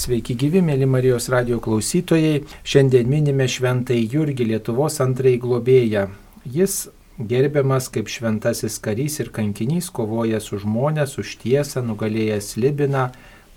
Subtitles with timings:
[0.00, 2.38] Sveiki gyvi, mėly Marijos radio klausytojai.
[2.64, 6.04] Šiandien minime šventąjį Jurgį Lietuvos antrąjį globėją.
[6.48, 6.76] Jis
[7.32, 13.10] gerbiamas kaip šventasis karys ir kankinys, kovojęs už žmonės, už tiesą, nugalėjęs Libiną,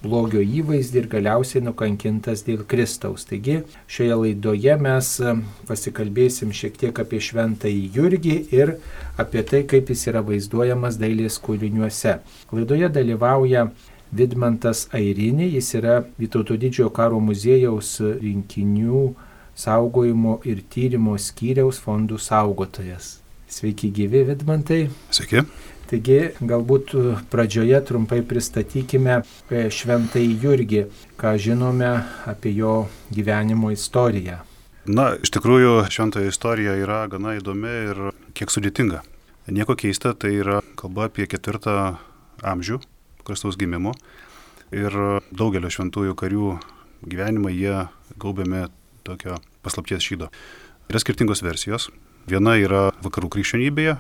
[0.04, 3.23] blogio įvaizdį ir galiausiai nukankintas dėl Kristaus.
[3.30, 5.14] Taigi šioje laidoje mes
[5.70, 8.75] pasikalbėsim šiek tiek apie šventąjį Jurgį ir
[9.16, 12.20] apie tai, kaip jis yra vaizduojamas dailės kūriniuose.
[12.52, 13.70] Laidoje dalyvauja
[14.14, 19.08] Vidmantas Airinė, jis yra Vytauto didžiojo karo muziejaus rinkinių
[19.58, 23.17] saugojimo ir tyrimo skyriaus fondų saugotojas.
[23.49, 24.84] Sveiki gyvi, Vidmantai.
[25.13, 25.44] Sveiki.
[25.89, 26.94] Taigi, galbūt
[27.34, 30.86] pradžioje trumpai pristatykime e, Šventai Jurgį,
[31.20, 31.91] ką žinome
[32.30, 34.39] apie jo gyvenimo istoriją.
[34.89, 39.03] Na, iš tikrųjų, šventojo istorija yra gana įdomi ir kiek sudėtinga.
[39.53, 41.95] Nieko keista, tai yra kalba apie ketvirtą
[42.44, 42.80] amžių,
[43.27, 43.94] Kristaus gimimo.
[44.73, 44.95] Ir
[45.31, 46.48] daugelio šventųjų karių
[47.05, 47.76] gyvenimą jie
[48.20, 48.66] gaubiami
[49.04, 50.31] tokio paslapties šydo.
[50.92, 51.89] Yra skirtingos versijos.
[52.30, 53.97] Viena yra vakarų krikščionybėje,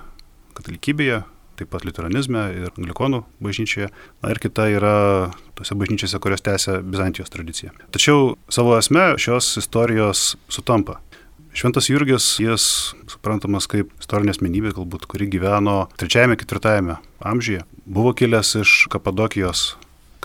[0.55, 1.23] katalikybėje,
[1.59, 3.89] taip pat lituanizme ir anglikonų bažnyčioje.
[4.23, 4.95] Na ir kita yra
[5.57, 7.73] tose bažnyčiose, kurios tęsia Bizantijos tradiciją.
[7.93, 10.99] Tačiau savo esme šios istorijos sutampa.
[11.53, 12.63] Šventas Jurgis, jis
[13.05, 19.75] suprantamas kaip istorinė asmenybė, galbūt, kuri gyveno 3-4 amžiuje, buvo kilęs iš Kapadokijos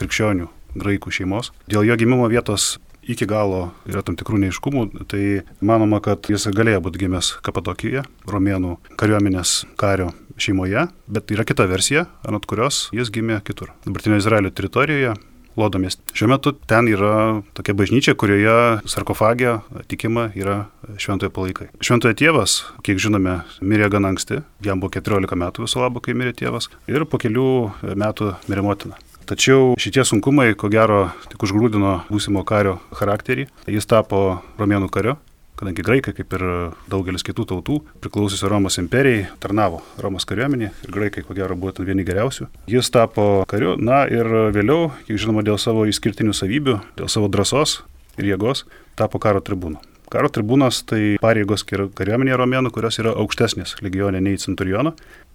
[0.01, 0.49] krikščionių
[0.81, 1.53] graikų šeimos.
[1.69, 6.81] Dėl jo gimimo vietos iki galo yra tam tikrų neiškumų, tai manoma, kad jis galėjo
[6.89, 13.43] būti gimęs Kapadokijoje, romėnų kariuomenės kario šeimoje, bet yra kita versija, anot kurios jis gimė
[13.45, 13.75] kitur.
[13.85, 15.19] Dabartinio Izraelio teritorijoje,
[15.59, 16.03] Lodo mieste.
[16.15, 19.59] Šiuo metu ten yra tokia bažnyčia, kurioje sarkofagė
[19.91, 20.61] tikima yra
[21.03, 21.69] šventojo palaikai.
[21.83, 26.37] Šventojo tėvas, kiek žinome, mirė gan anksti, jam buvo 14 metų viso labo, kai mirė
[26.39, 27.51] tėvas, ir po kelių
[27.99, 29.01] metų mirė motina.
[29.29, 33.45] Tačiau šitie sunkumai, ko gero, tik užgrūdino būsimo kario charakterį.
[33.69, 35.19] Jis tapo romėnų kariu
[35.59, 36.45] kadangi graikai, kaip ir
[36.91, 42.07] daugelis kitų tautų, priklausiusi Romos imperijai, tarnavo Romos kariuomenė ir graikai, ko gero, buvo vieni
[42.07, 42.49] geriausių.
[42.71, 47.81] Jis tapo kariu, na ir vėliau, žinoma, dėl savo išskirtinių savybių, dėl savo drąsos
[48.19, 48.65] ir jėgos,
[48.99, 49.81] tapo karo tribūnu.
[50.09, 54.95] Karo tribūnas tai pareigos kariuomenėje romėnų, kurios yra aukštesnės legionė nei centuriono,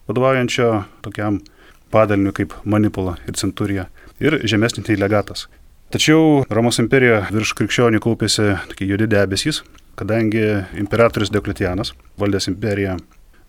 [0.09, 0.69] vadovaujančio
[1.05, 1.43] tokiam
[1.93, 3.85] padaliniu kaip manipula ir centurija,
[4.23, 5.45] ir žemesnį tai legatas.
[5.93, 9.61] Tačiau Romos imperijoje virš krikščionių kaupėsi tokie juodi debesys,
[9.99, 10.43] kadangi
[10.79, 12.97] imperatorius Dekletianas, valdęs imperiją,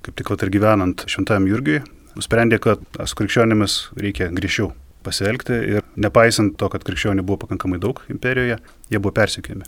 [0.05, 1.83] kaip tik ir gyvenant šventajam Jurgiui,
[2.15, 4.73] nusprendė, kad su krikščionimis reikia grįžčiau
[5.05, 8.59] pasielgti ir nepaisant to, kad krikščionių buvo pakankamai daug imperijoje,
[8.91, 9.67] jie buvo persikėjami.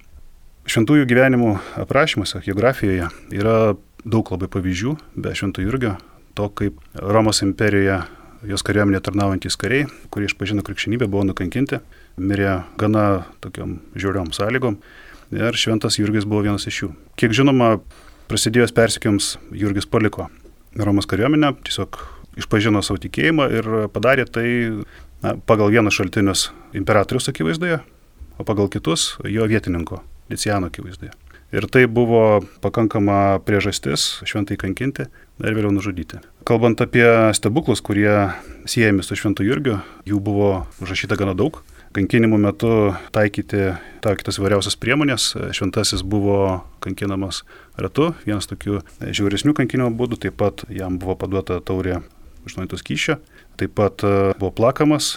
[0.66, 1.53] Šventųjų gyvenimų
[1.84, 3.56] aprašymuose, geografijoje yra
[4.04, 5.97] daug labai pavyzdžių, be švento Jurgio,
[6.36, 8.00] to kaip Romos imperijoje
[8.47, 11.81] jos kariuomenė tarnaujantis kariai, kurie išpažino krikščionybę, buvo nukankinti,
[12.20, 14.78] mirė gana tokiam žiauriom sąlygom
[15.34, 16.91] ir šventas Jurgis buvo vienas iš jų.
[17.19, 17.76] Kiek žinoma,
[18.31, 20.28] prasidėjus persikiams Jurgis paliko
[20.76, 21.98] Romos kariuomenę, tiesiog
[22.37, 24.48] išpažino savo tikėjimą ir padarė tai
[25.25, 27.81] na, pagal vienus šaltinius imperatorius akivaizdoje,
[28.36, 31.15] o pagal kitus jo vietininko Liciano akivaizdoje.
[31.54, 36.19] Ir tai buvo pakankama priežastis šventai kankinti ir vėliau nužudyti.
[36.47, 37.06] Kalbant apie
[37.38, 38.10] stebuklus, kurie
[38.66, 40.50] siejami su šventu Jurgiu, jų buvo
[40.82, 41.62] užrašyta gana daug.
[41.96, 42.70] Kankinimų metu
[43.16, 43.70] taikyti
[44.04, 45.30] taikytas įvairiausias priemonės.
[45.56, 47.40] Šventasis buvo kankinamas
[47.80, 52.02] ratu, vienas tokių žiauresnių kankinimo būdų, taip pat jam buvo paduota taurė
[52.44, 53.16] užnuojantos kyšio,
[53.56, 55.16] taip pat e, buvo plakamas,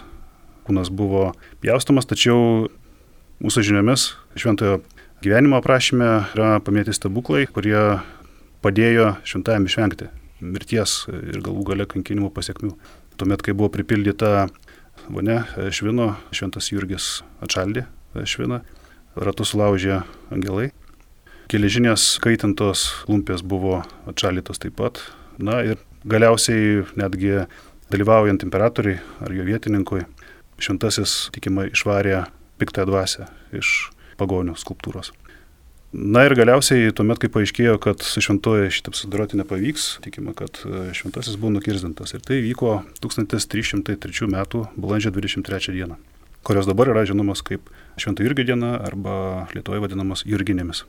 [0.69, 2.69] kūnas buvo pjaustamas, tačiau
[3.43, 4.79] mūsų žiniomis šventojo
[5.19, 7.75] Gyvenimo aprašyme yra paminėti stebuklai, kurie
[8.63, 10.07] padėjo šventajam išvengti
[10.39, 12.71] mirties ir galų gale kankinimo pasiekmių.
[13.19, 14.47] Tuomet, kai buvo pripildyta
[15.09, 15.43] vonia
[15.73, 17.85] švino, šventas Jurgis atšaldė
[18.29, 18.61] šviną,
[19.17, 20.01] ratus laužė
[20.33, 20.69] angelai.
[21.49, 25.01] Geležinės kaitintos lumpės buvo atšalytos taip pat.
[25.41, 27.47] Na ir galiausiai netgi
[27.89, 30.03] dalyvaujant imperatoriui ar jo vietininkui,
[30.61, 32.27] šventasis tikimai išvarė
[32.61, 35.13] piktąją dvasę iš pagonių skulptūros.
[35.91, 40.91] Na ir galiausiai, tuomet, kai paaiškėjo, kad su šventoje šitą sudaroti nepavyks, tikima, kad e,
[40.93, 42.13] šventasis buvo nukirzdintas.
[42.13, 44.37] Ir tai vyko 1303 m.
[44.77, 45.97] balandžio 23 d.
[46.45, 50.83] kurios dabar yra žinomos kaip Švento Jurgio diena arba Lietuvoje vadinamos Jurginėmis.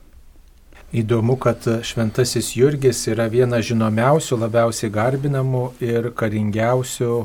[0.93, 7.15] Įdomu, kad Šventasis Jurgis yra vienas žinomiausių, labiausiai garbinamų ir karingiausių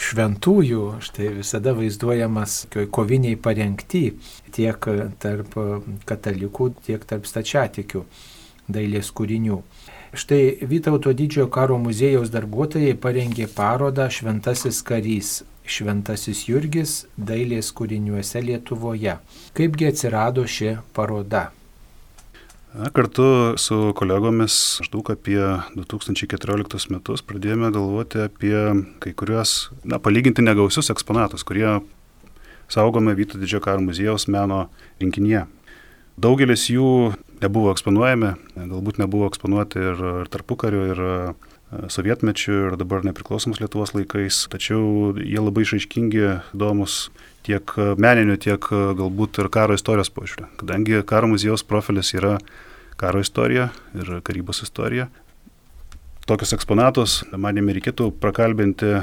[0.00, 2.64] šventųjų, štai visada vaizduojamas
[2.94, 4.04] koviniai parengti
[4.54, 4.88] tiek
[5.22, 5.56] tarp
[6.08, 8.04] katalikų, tiek tarp stačiatikių
[8.70, 9.60] dailės kūrinių.
[10.10, 15.44] Štai Vytauto didžiojo karo muziejaus darbuotojai parengė parodą Šventasis karys.
[15.70, 19.20] Šventasis Jurgis dailės kūriniuose Lietuvoje.
[19.54, 21.50] Kaipgi atsirado ši paroda?
[22.70, 25.40] Kartu su kolegomis maždaug apie
[25.74, 28.54] 2014 metus pradėjome galvoti apie
[29.02, 31.80] kai kuriuos, na, palyginti negausius eksponatus, kurie
[32.70, 34.68] saugome Vyto didžiojo karo muziejaus meno
[35.02, 35.48] rinkinyje.
[36.14, 37.10] Daugelis jų
[37.42, 41.02] nebuvo eksponuojami, galbūt nebuvo eksponuoti ir, ir tarpukariu, ir
[41.90, 46.22] sovietmečiu ir dabar nepriklausomos Lietuvos laikais, tačiau jie labai išaiškingi,
[46.54, 47.08] įdomus
[47.46, 50.50] tiek meniniu, tiek galbūt ir karo istorijos požiūriu.
[50.60, 52.36] Kadangi karo muziejaus profilis yra
[53.00, 55.08] karo istorija ir karybos istorija,
[56.28, 58.98] tokius eksponatus, manėme, reikėtų prakalbinti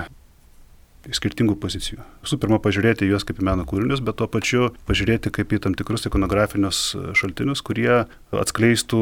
[1.14, 2.02] skirtingų pozicijų.
[2.26, 5.76] Visų pirma, pažiūrėti juos kaip į meno kūrinius, bet tuo pačiu pažiūrėti kaip į tam
[5.78, 6.82] tikrus ikonografinius
[7.16, 8.04] šaltinius, kurie
[8.36, 9.02] atskleistų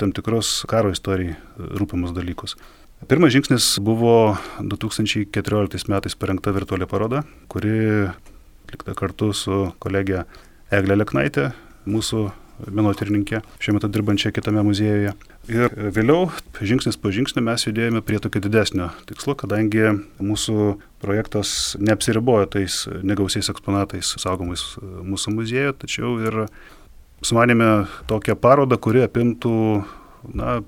[0.00, 2.58] tam tikrus karo istorijai rūpimus dalykus.
[3.08, 8.08] Pirmas žingsnis buvo 2014 metais parengta virtuali paroda, kuri
[8.66, 10.24] atlikta kartu su kolegė
[10.74, 11.52] Eglė Leknaitė,
[11.86, 12.26] mūsų
[12.72, 15.12] menotyrininkė, šiuo metu dirbančia kitame muziejuje.
[15.52, 22.48] Ir vėliau, žingsnis po žingsnio, mes judėjome prie tokio didesnio tikslo, kadangi mūsų projektas neapsiribojo
[22.56, 26.46] tais negausiais eksponatais saugomais mūsų muziejuje, tačiau ir
[27.24, 29.54] sumanėme tokią parodą, kuri apimtų
[30.34, 30.58] na,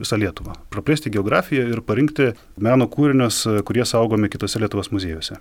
[0.00, 0.56] visą Lietuvą.
[0.74, 5.38] Praplėsti geografiją ir parinkti meno kūrinius, kurie saugomi kitose Lietuvos muziejuose.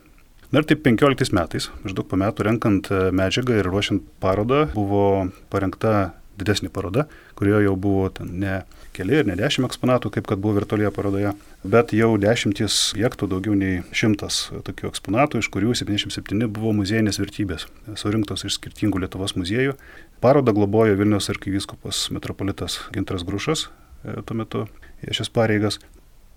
[0.54, 6.12] Na ir taip 15 metais, maždaug po metų renkant medžiagą ir ruošiant parodą, buvo parengta
[6.38, 8.60] didesnė paroda, kurioje jau buvo ne
[8.94, 11.34] keli ir ne dešimt eksponatų, kaip kad buvo virtualioje parodoje,
[11.66, 17.66] bet jau dešimtis objektų, daugiau nei šimtas tokių eksponatų, iš kurių 77 buvo muziejinės vertybės,
[17.98, 19.74] surinktos iš skirtingų Lietuvos muziejų.
[20.22, 23.72] Parodą globojo Vilnius arkivyskupas metropolitas Gintras Grušas,
[24.04, 24.66] E, tuo metu
[25.04, 25.80] šias pareigas.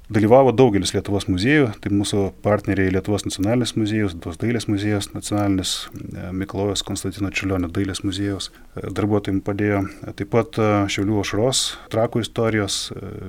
[0.07, 6.29] Dalyvavo daugelis Lietuvos muziejų, tai mūsų partneriai Lietuvos nacionalinis muziejus, Lietuvos dailės muziejus, nacionalinis e,
[6.31, 9.81] Miklojos Konstantino Čiulionio dailės muziejus, e, darbuotojams padėjo
[10.15, 10.61] taip pat
[10.95, 12.77] Šiaulių Ošros, Trakų istorijos,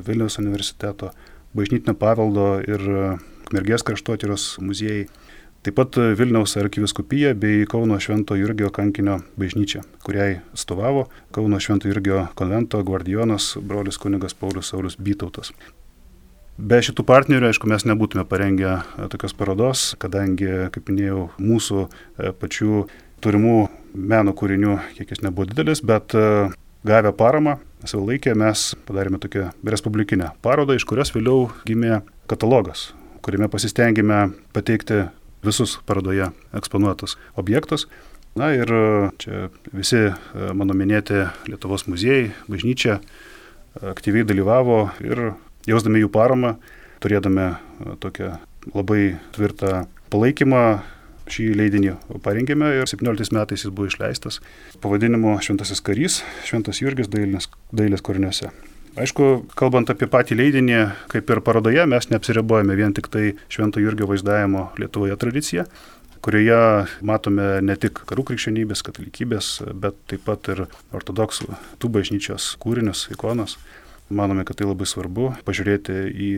[0.06, 1.10] Vilniaus universiteto,
[1.58, 2.86] Bažnytinio paveldo ir
[3.56, 5.08] Mergės kraštotyros muziejai.
[5.66, 12.28] Taip pat Vilniaus arkiviskupija bei Kauno Švento Jurgio kankinio bažnyčia, kuriai atstovavo Kauno Švento Jurgio
[12.38, 15.56] konvento guardijonas brolis kunigas Paulius Saulis Bytautas.
[16.58, 18.80] Be šitų partnerių, aišku, mes nebūtume parengę
[19.14, 22.88] tokios parodos, kadangi, kaip minėjau, mūsų e, pačių
[23.22, 23.58] turimų
[23.94, 26.50] meno kūrinių kiekis nebuvo didelis, bet e,
[26.88, 32.90] gavę paramą, savo laikę mes padarėme tokią respublikinę parodą, iš kurios vėliau gimė katalogas,
[33.22, 35.04] kuriame pasistengėme pateikti
[35.46, 37.86] visus parodoje eksponuotus objektus.
[38.38, 40.14] Na ir e, čia visi e,
[40.54, 43.02] mano minėti Lietuvos muziejai, bažnyčia e,
[43.94, 45.32] aktyviai dalyvavo ir
[45.68, 46.56] jausdami jų paramą,
[47.04, 47.50] turėdami
[48.04, 48.36] tokią
[48.74, 50.64] labai tvirtą palaikymą,
[51.32, 54.40] šį leidinį parengėme ir 17 metais jis buvo išleistas
[54.84, 58.52] pavadinimu Šventasis karys, Šventas Jurgis dailės, dailės kūriniuose.
[58.98, 59.26] Aišku,
[59.60, 60.80] kalbant apie patį leidinį,
[61.12, 65.68] kaip ir parodoje, mes neapsiribojame vien tik tai Švento Jurgio vaizdavimo Lietuvoje tradiciją,
[66.26, 70.64] kurioje matome ne tik karų krikščionybės, katalikybės, bet taip pat ir
[70.98, 73.60] ortodoksų tų bažnyčios kūrinius, ikonas.
[74.10, 76.30] Manome, kad tai labai svarbu pažiūrėti į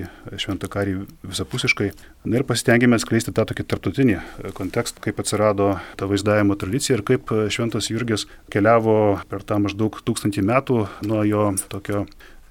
[0.42, 1.92] šventą karį visapusiškai.
[2.26, 4.16] Na ir pasitengėme atskleisti tą tokį tarptautinį
[4.58, 10.46] kontekstą, kaip atsirado ta vaizdavimo tradicija ir kaip šventas Jurgis keliavo per tą maždaug tūkstantį
[10.50, 12.08] metų nuo jo tokio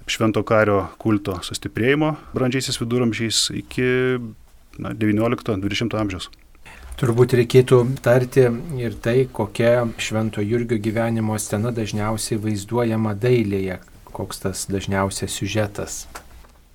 [0.09, 3.89] švento kario kulto sustiprėjimo brandžiaisiais viduramžiais iki
[4.79, 6.29] 19-20 amžiaus.
[6.99, 8.43] Turbūt reikėtų tarti
[8.79, 13.77] ir tai, kokia Švento Jurgio gyvenimo scena dažniausiai vaizduojama dailėje,
[14.19, 16.03] koks tas dažniausias siužetas.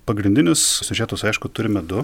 [0.08, 2.02] Pagrindinius siužetus, aišku, turime du.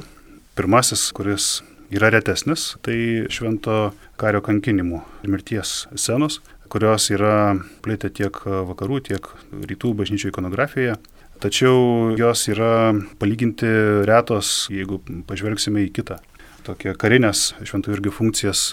[0.56, 6.38] Pirmasis, kuris yra retesnis, tai Švento kario kankinimų ir mirties scenos,
[6.70, 11.00] kurios yra plėtę tiek vakarų, tiek rytų bažnyčių ikonografijoje
[11.40, 13.68] tačiau jos yra palyginti
[14.08, 16.20] retos, jeigu pažvelgsime į kitą.
[16.66, 18.64] Tokia karinės šventų irgi funkcijas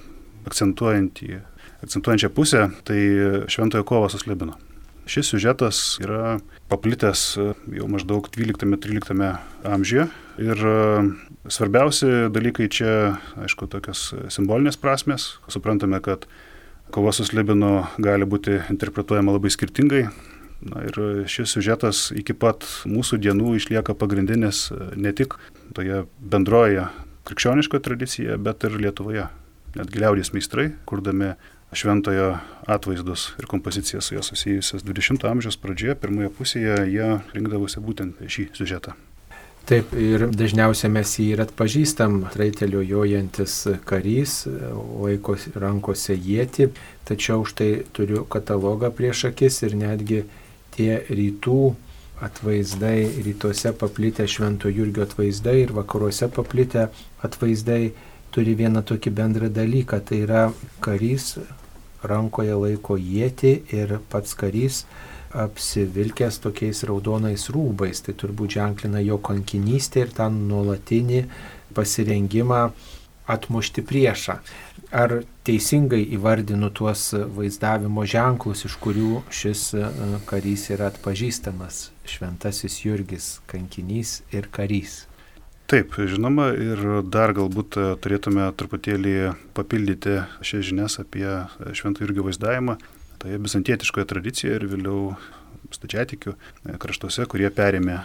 [0.47, 1.39] akcentuojantį,
[1.85, 2.99] akcentuojančią pusę, tai
[3.51, 4.57] šventojo kovo su slibino.
[5.07, 6.37] Šis siužetas yra
[6.71, 9.23] paplitęs jau maždaug 12-13
[9.63, 10.07] amžiuje
[10.43, 10.63] ir
[11.47, 12.91] svarbiausi dalykai čia,
[13.39, 15.37] aišku, tokios simbolinės prasmes.
[15.47, 16.27] Suprantame, kad
[16.91, 20.09] kova su slibinu gali būti interpretuojama labai skirtingai
[20.61, 20.95] Na ir
[21.29, 25.35] šis siužetas iki pat mūsų dienų išlieka pagrindinis e, ne tik
[25.77, 26.87] toje bendroje
[27.29, 29.27] krikščioniškoje tradicijoje, bet ir Lietuvoje.
[29.77, 31.35] Net giliaudės meistrai, kurdami
[31.73, 38.23] šventojo atvaizdus ir kompozicijas su juo susijusias 20-ojo amžiaus pradžioje, pirmoje pusėje, jie rinkdavosi būtent
[38.27, 38.95] šį siužetą.
[39.67, 43.55] Taip, ir dažniausiai mes jį ir atpažįstam, raitelio jojantis
[43.89, 46.69] karys, laiko rankose jėti,
[47.07, 50.21] tačiau štai turiu katalogą prieš akis ir netgi
[50.77, 51.75] tie rytų
[52.23, 56.87] atvaizdai, rytuose paplitę Švento Jurgio atvaizdai ir vakaruose paplitę
[57.27, 57.91] atvaizdai
[58.35, 60.47] turi vieną tokį bendrą dalyką, tai yra
[60.83, 61.37] karys
[62.07, 64.83] rankoje laiko jėti ir pats karys
[65.37, 68.03] apsivilkęs tokiais raudonais rūbais.
[68.05, 71.23] Tai turbūt ženklina jo kankinystę ir tą nuolatinį
[71.77, 72.61] pasirengimą
[73.27, 74.37] atmušti priešą.
[74.95, 79.89] Ar teisingai įvardinu tuos vaizdavimo ženklus, iš kurių šis e,
[80.29, 81.89] karys yra atpažįstamas?
[82.07, 85.01] Šventasis Jurgis, kankinys ir karys.
[85.67, 86.79] Taip, žinoma, ir
[87.11, 89.17] dar galbūt e, turėtume truputėlį
[89.57, 91.27] papildyti šias žinias apie
[91.75, 92.77] Švento Jurgio vaizdavimą
[93.17, 95.01] toje bizantietiškoje tradicijoje ir vėliau
[95.73, 97.99] stačiatikių e, kraštuose, kurie perėmė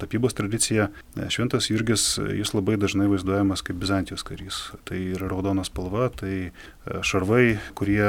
[0.00, 0.88] tapybos tradiciją.
[1.16, 4.60] E, Šventas Jurgis, jis labai dažnai vaizduojamas kaip Bizantijos karys.
[4.88, 6.50] Tai yra raudona spalva, tai e,
[7.06, 8.08] šarvai, kurie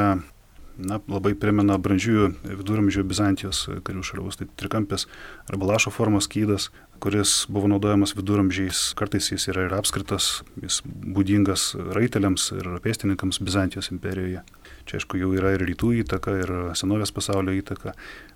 [0.78, 2.28] na, labai primena brandžiųjų
[2.60, 4.40] viduramžių Bizantijos karių šarvus.
[4.40, 5.08] Tai trikampės
[5.52, 6.70] arba lašo formos skydas,
[7.04, 8.88] kuris buvo naudojamas viduramžiais.
[8.98, 14.44] Kartais jis yra ir apskritas, jis būdingas raiteliams ir pėstininkams Bizantijos imperijoje.
[14.86, 17.96] Čia aišku jau yra ir rytų įtaka, ir senovės pasaulio įtaka.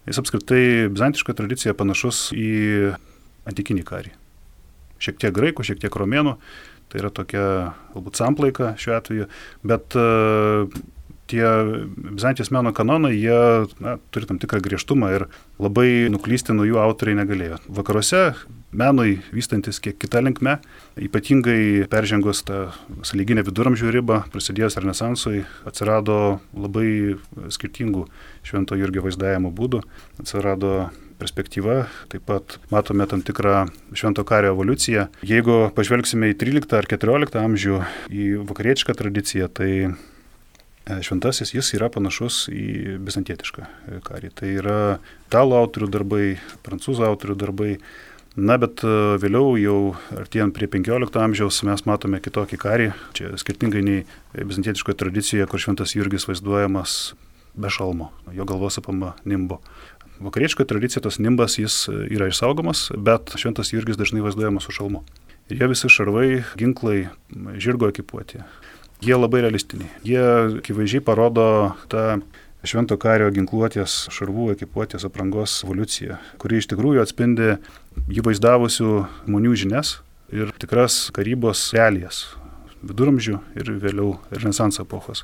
[0.09, 2.95] Jis apskritai bizantiška tradicija panašus į
[3.49, 4.15] antikinį karį.
[4.99, 6.35] Šiek tiek graikų, šiek tiek romėnų,
[6.89, 7.43] tai yra tokia
[7.93, 9.27] galbūt samplaika šiuo atveju,
[9.63, 10.65] bet uh,
[11.29, 11.45] tie
[11.97, 13.39] Bizantijos meno kanonai, jie
[13.83, 15.27] na, turi tam tikrą griežtumą ir
[15.61, 17.59] labai nuklysti nuo jų autoriai negalėjo.
[17.79, 18.23] Vakaruose
[18.71, 20.57] menui vystantis kiek kita linkme,
[21.01, 22.69] ypatingai peržengus tą
[23.05, 27.17] sąlyginę viduramžių ribą, prasidėjus Renesansui, atsirado labai
[27.53, 28.07] skirtingų
[28.45, 29.83] Švento Jurgio vaizdavimo būdų,
[30.21, 33.65] atsirado perspektyva, taip pat matome tam tikrą
[33.97, 35.09] švento kario evoliuciją.
[35.27, 39.71] Jeigu pažvelgsime į 13 ar 14 amžių, į vakarietišką tradiciją, tai
[41.05, 43.67] šventasis jis yra panašus į bizantietišką
[44.07, 44.31] karį.
[44.35, 44.79] Tai yra
[45.27, 46.23] italų autorių darbai,
[46.65, 47.73] prancūzų autorių darbai,
[48.39, 49.77] Na, bet e, vėliau jau
[50.15, 54.03] artėjant prie 15 amžiaus mes matome kitokį karį, čia skirtingai nei
[54.37, 57.15] bizantietiškoje tradicijoje, kur šventas Jurgis vaizduojamas
[57.59, 59.59] be šalmo, jo galvos apama nimbo.
[60.23, 65.03] Vakariečkoje tradicija tas nimbas jis yra išsaugomas, bet šventas Jurgis dažnai vaizduojamas su šalmu.
[65.49, 67.07] Ir jie visi šarvai, ginklai,
[67.57, 68.43] žirgo ekipuoti.
[68.99, 69.89] Jie labai realistiniai.
[70.03, 70.23] Jie
[70.59, 71.45] akivaizdžiai parodo
[71.91, 72.19] tą
[72.67, 77.53] švento kario ginkluotės, šarvų ekipuotės aprangos evoliuciją, kuri iš tikrųjų atspindi
[78.11, 78.91] jį vaizdavusių
[79.29, 79.99] žmonių žinias
[80.35, 82.25] ir tikras karybos realijas
[82.83, 85.23] viduramžių ir vėliau Renesanso epochos.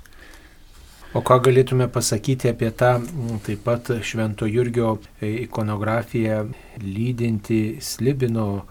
[1.15, 2.97] O ką galėtume pasakyti apie tą
[3.45, 6.41] taip pat Švento Jurgio ikonografiją
[6.83, 8.65] lydinti slibino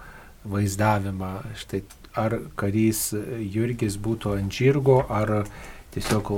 [0.44, 1.30] vaizdavimą?
[1.56, 1.80] Štai
[2.14, 5.44] ar karys Jurgis būtų ant žirgo, ar
[5.94, 6.30] tiesiog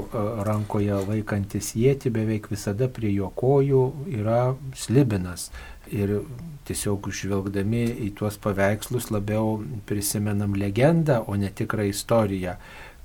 [0.46, 3.82] rankoje laikantis jėti beveik visada prie jo kojų
[4.18, 4.40] yra
[4.76, 5.50] slibinas.
[5.86, 6.18] Ir
[6.66, 12.56] tiesiog žvelgdami į tuos paveikslus labiau prisimenam legendą, o ne tikrą istoriją.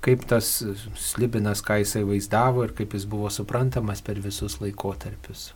[0.02, 0.50] Kaip tas
[0.98, 5.52] slibinas, ką jisai vaizdavo ir kaip jis buvo suprantamas per visus laikotarpius.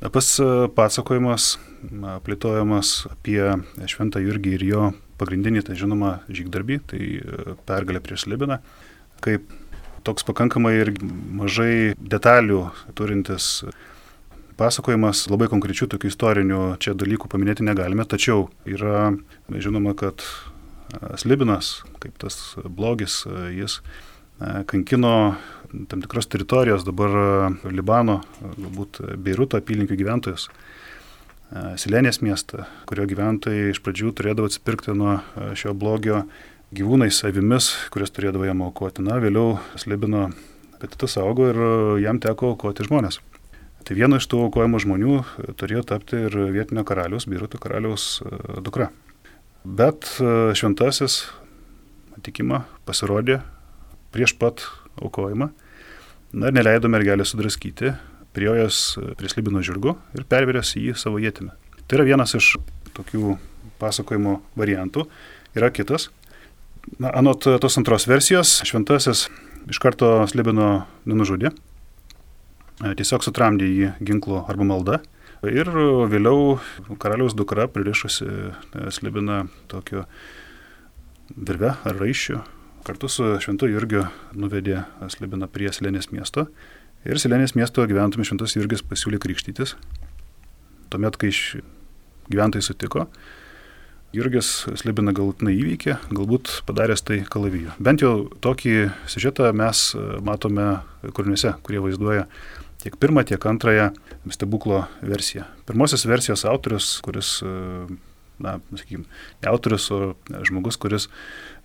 [0.00, 0.26] Pas
[0.72, 1.58] pasakojimas
[2.24, 3.42] plėtojamas apie
[3.84, 4.84] Šventą Jurgį ir jo
[5.20, 7.00] pagrindinį, tai žinoma, žygdarbį, tai
[7.68, 8.62] pergalę prieš Libiną,
[9.20, 9.44] kaip
[10.08, 10.94] toks pakankamai ir
[11.36, 12.62] mažai detalių
[12.96, 13.66] turintis
[14.60, 19.10] pasakojimas, labai konkrečių tokių istorinių čia dalykų paminėti negalime, tačiau yra
[19.52, 20.24] žinoma, kad
[21.20, 23.82] Slibinas, kaip tas blogis, jis
[24.68, 25.36] kankino
[25.90, 30.48] tam tikros teritorijos, dabar Libano, galbūt Beiruto apylinkių gyventojus.
[31.82, 35.16] Silenės miestą, kurio gyventojai iš pradžių turėdavo atsipirkti nuo
[35.58, 36.24] šio blogio
[36.70, 39.02] gyvūnais, avimis, kurias turėdavo jam aukoti.
[39.02, 40.28] Na, vėliau Slibino
[40.80, 41.72] apetitas augo ir e,
[42.04, 43.20] jam teko aukoti žmonės.
[43.84, 48.60] Tai viena iš tų aukojimų žmonių e, turėjo tapti ir vietinio karaliaus, Biruto karaliaus e,
[48.64, 48.90] dukra.
[49.60, 50.08] Bet
[50.56, 51.26] šventasis
[52.24, 53.42] tikimą pasirodė
[54.14, 54.62] prieš pat
[55.00, 55.50] aukojimą.
[56.32, 57.94] Na ir neleido mergelę sudraskyti,
[58.36, 61.50] priejojas prie slibino žirgu ir pervėręs jį savo jėtimi.
[61.86, 62.54] Tai yra vienas iš
[62.94, 63.34] tokių
[63.82, 65.08] pasakojimo variantų.
[65.58, 66.10] Yra kitas,
[66.98, 69.26] Na, anot tos antros versijos, šventasis
[69.70, 75.00] iš karto Slibino nenužudė, e, tiesiog sutramdė jį ginklu arba malda.
[75.46, 75.68] Ir
[76.12, 76.58] vėliau
[77.00, 80.06] karaliaus dukra pririšusi e, Slibiną tokio
[81.36, 82.40] virve ar raiščiu,
[82.86, 84.06] kartu su Šventu Jurgiu
[84.36, 86.46] nuvedė Slibiną prie Silenės miesto.
[87.08, 89.76] Ir Silenės miesto gyventojams Šventas Jurgis pasiūlė krikštytis.
[90.90, 91.30] Tuomet, kai
[92.30, 93.06] gyventojai sutiko,
[94.10, 97.76] Jurgis Slibiną galutinai įveikė, galbūt padaręs tai kalaviju.
[97.78, 98.74] Bent jau tokį
[99.10, 100.66] siužetą mes e, matome
[101.14, 102.24] kūriniuose, kurie vaizduoja
[102.82, 103.90] tiek pirmą, tiek antrąją
[104.34, 105.46] stebuklo versiją.
[105.68, 107.86] Pirmosios versijos autorius, kuris, e,
[108.40, 109.06] na, sakykime,
[109.42, 110.14] ne autorius, o
[110.48, 111.08] žmogus, kuris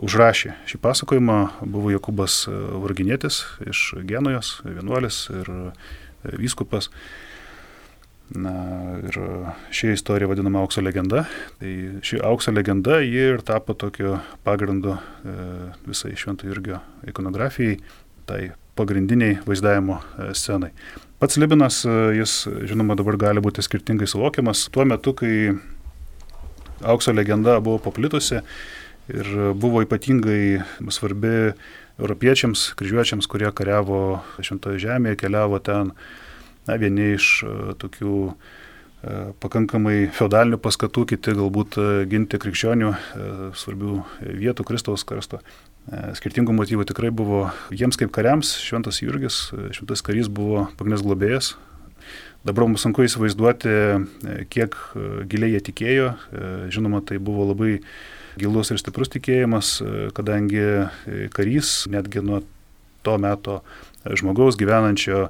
[0.04, 5.54] užrašė šį pasakojimą, buvo Jokubas Varginėtis iš Genujos, vienuolis ir
[6.36, 6.92] vyskupas.
[8.34, 8.52] Na,
[9.06, 9.18] ir
[9.70, 11.28] ši istorija vadinama aukso legenda.
[11.60, 11.74] Tai
[12.06, 15.36] ši aukso legenda, ji ir tapo tokio pagrindu e,
[15.86, 17.78] visai Švento Jurgio ikonografijai,
[18.26, 18.40] tai
[18.76, 20.72] pagrindiniai vaizdavimo e, scenai.
[21.22, 22.34] Pats Libinas, e, jis,
[22.66, 24.66] žinoma, dabar gali būti skirtingai suvokiamas.
[24.74, 25.54] Tuo metu, kai
[26.84, 28.42] aukso legenda buvo paplitusi
[29.14, 31.54] ir buvo ypatingai svarbi
[32.02, 35.94] europiečiams, kryžiuočiams, kurie kariavo Šventoje žemėje, keliavo ten
[36.68, 38.34] na, vieni iš e, tokių e,
[39.44, 42.92] pakankamai feudalinių paskatų, kiti galbūt e, ginti krikščionių
[43.56, 44.02] svarbių
[44.42, 45.42] vietų Kristaus karsto.
[46.18, 48.56] Skirtingų motyvų tikrai buvo jiems kaip kariams.
[48.66, 51.52] Šventas Jurgis, šventas karys buvo pagrindinis globėjas.
[52.46, 53.72] Dabar mums sunku įsivaizduoti,
[54.54, 54.76] kiek
[55.32, 56.10] giliai jie tikėjo.
[56.70, 57.80] Žinoma, tai buvo labai
[58.38, 59.80] gilus ir stiprus tikėjimas,
[60.14, 60.66] kadangi
[61.34, 62.44] karys netgi nuo
[63.06, 63.60] to meto
[64.06, 65.30] žmogaus gyvenančio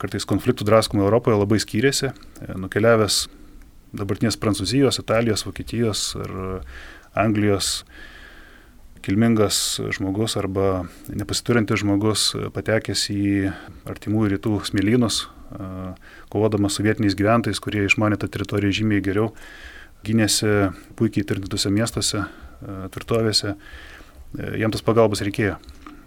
[0.00, 3.22] kartais konfliktų draskomai Europoje labai skyrėsi, e, nukeliavęs
[3.96, 6.34] dabartinės Prancūzijos, Italijos, Vokietijos ar
[7.16, 7.84] Anglijos
[9.00, 13.24] kilmingas žmogus arba nepasiturintis žmogus patekęs į
[13.88, 15.39] artimųjų rytų smėlynus, e,
[16.32, 19.30] kovodamas su vietiniais gyventojais, kurie išmanė tą teritoriją žymiai geriau,
[20.06, 23.56] gynėsi puikiai tvirtintose miestuose, e, tvirtovėse,
[24.62, 25.58] jam tas pagalbos reikėjo.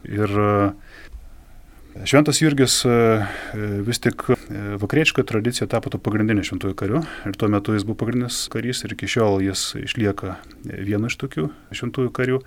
[0.04, 0.32] Ir
[2.06, 4.36] Šventas Jurgis e, e, vis tik e,
[4.82, 8.96] vakariečio tradicija tapo to pagrindiniu šventųjų kariu ir tuo metu jis buvo pagrindinis karys ir
[8.96, 12.40] iki šiol jis išlieka vienu iš tokių šventųjų karių.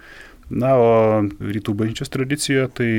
[0.51, 0.89] Na, o
[1.43, 2.91] rytų bažnyčios tradicijoje tai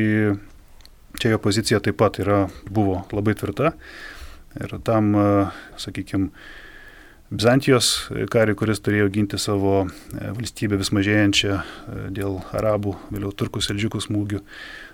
[1.20, 3.74] čia jo pozicija taip pat yra, buvo labai tvirta
[4.58, 5.12] ir tam,
[5.78, 6.32] sakykime,
[7.28, 9.82] Bizantijos kariui, kuris turėjo ginti savo
[10.16, 11.58] valstybę vis mažėjančią
[12.16, 14.40] dėl arabų, vėliau turkų seldžiukų smūgių,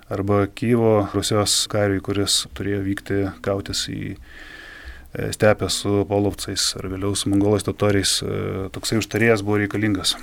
[0.09, 7.15] arba Kyivo Rusijos kariui, kuris turėjo vykti kautis į e, stepę su polovcais ar vėliau
[7.17, 8.39] su mongolais totoriais, e,
[8.75, 10.15] toksai užtarėjas buvo reikalingas.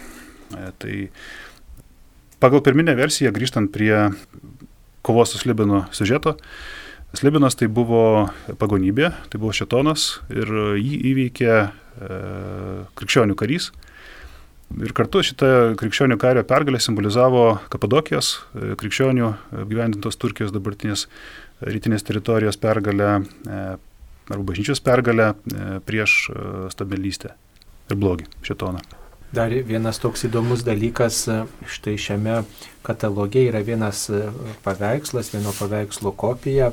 [0.54, 0.96] E, tai
[2.42, 3.94] pagal pirminę versiją, grįžtant prie
[5.06, 6.36] kovos su Slibinu siužeto,
[7.18, 11.70] Slibinas tai buvo pagonybė, tai buvo šetonas ir jį įveikė e,
[13.00, 13.72] krikščionių karys,
[14.78, 19.32] Ir kartu šitą krikščionių kario pergalę simbolizavo Kapadokijos, e, krikščionių
[19.64, 21.08] apgyvendintos Turkijos dabartinės
[21.66, 23.60] rytinės teritorijos pergalę e,
[24.30, 26.22] arba bažnyčios pergalę e, prieš
[26.76, 27.34] stabilystę
[27.90, 28.99] ir blogį šitoną.
[29.30, 31.20] Dar vienas toks įdomus dalykas,
[31.70, 32.40] štai šiame
[32.82, 34.08] kataloge yra vienas
[34.64, 36.72] paveikslas, vieno paveikslo kopija,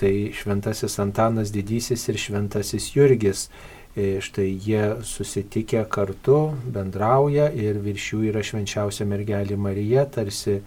[0.00, 3.50] tai Šventasis Antanas Didysis ir Šventasis Jurgis.
[3.92, 10.62] E, štai jie susitikę kartu, bendrauja ir virš jų yra švenčiausia mergelė Marija, tarsi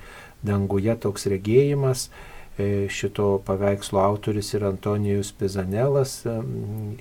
[0.45, 2.11] danguje toks regėjimas.
[2.53, 6.19] E, šito paveikslo autoris yra Antonijus Pizanelas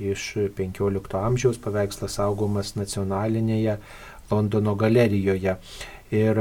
[0.01, 0.23] iš
[0.57, 3.77] 15 amžiaus paveikslas saugomas nacionalinėje
[4.33, 5.57] Londono galerijoje.
[6.13, 6.37] Ir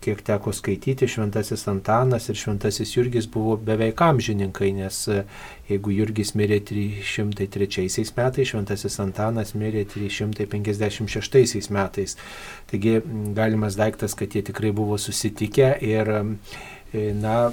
[0.00, 4.96] kiek teko skaityti, Šventasis Antanas ir Šventasis Jurgis buvo beveik amžininkai, nes
[5.68, 12.16] jeigu Jurgis mirė 303 metais, Šventasis Antanas mirė 356 metais.
[12.72, 12.96] Taigi
[13.36, 16.14] galimas daiktas, kad jie tikrai buvo susitikę ir
[17.18, 17.50] na,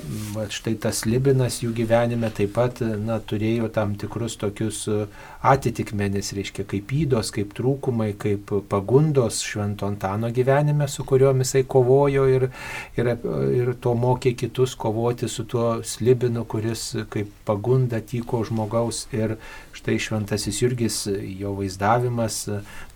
[0.54, 5.04] štai tas Libinas jų gyvenime taip pat, na, turėjo tam tikrus tokius e,
[5.46, 12.26] atitikmenis, reiškia, kaip įdos, kaip trūkumai, kaip pagundos Švento Antano gyvenime, su kuriomis jisai kovojo
[12.28, 12.50] ir,
[12.98, 13.12] ir,
[13.56, 19.38] ir to mokė kitus kovoti su tuo Slibinu, kuris kaip pagunda tyko žmogaus ir
[19.78, 21.06] štai Šventasis Jurgis,
[21.40, 22.48] jo vaizdavimas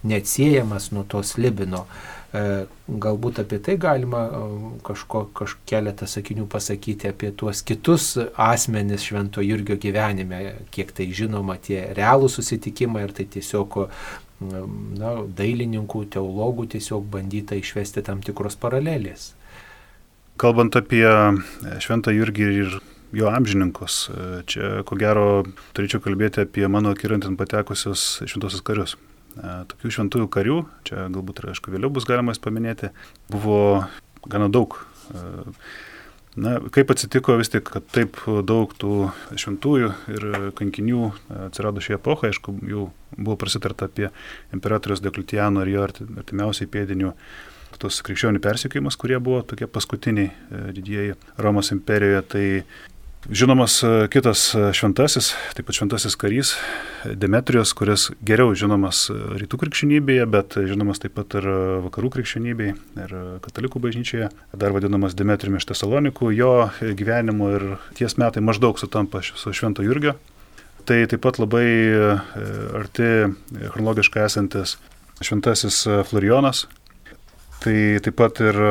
[0.03, 1.85] neatsiejamas nuo to Slibino.
[2.31, 2.41] E,
[2.87, 4.41] galbūt apie tai galima e,
[4.87, 10.41] kažko, kažkokią keletą sakinių pasakyti apie tuos kitus asmenis Švento Jurgio gyvenime,
[10.71, 13.81] kiek tai žinoma tie realūs susitikimai ir tai tiesiog
[14.41, 19.33] na, dailininkų, teologų tiesiog bandyta išvesti tam tikros paralelės.
[20.41, 21.05] Kalbant apie
[21.83, 22.79] Šventą Jurgį ir
[23.11, 25.43] jo amžininkus, e, čia ko gero
[25.75, 28.95] turėčiau kalbėti apie mano akirantin patekusius šventosius karius.
[29.37, 32.91] Tokių šventųjų karių, čia galbūt ir aišku vėliau bus galima jas paminėti,
[33.31, 33.85] buvo
[34.27, 34.77] gana daug.
[36.39, 41.09] Na, kaip atsitiko vis tik, kad taip daug tų šventųjų ir kankinių
[41.49, 42.85] atsirado šioje epochoje, aišku, jau
[43.17, 44.07] buvo prasitarta apie
[44.55, 47.11] imperatorius Deklitiano ir jo artimiausiai pėdinių
[47.81, 52.21] tos krikščionių persikėjimus, kurie buvo tokie paskutiniai e, didieji Romos imperijoje.
[52.33, 52.45] Tai
[53.29, 56.55] Žinomas e, kitas e, šventasis, taip pat šventasis karys
[57.05, 61.45] Demetrijos, kuris geriau žinomas e, rytų krikščionybėje, bet žinomas taip pat ir
[61.85, 63.13] vakarų krikščionybėje ir
[63.45, 67.67] katalikų bažnyčioje, dar vadinamas Demetrijumi iš Tesalonikų, jo gyvenimo ir
[67.99, 70.15] ties metai maždaug sutampa su Švento Jurgio.
[70.89, 71.67] Tai taip pat labai
[72.73, 73.11] arti
[73.53, 74.79] chronologiškai esantis
[75.21, 76.65] šventasis Florijonas,
[77.61, 78.69] Tai taip pat ir e,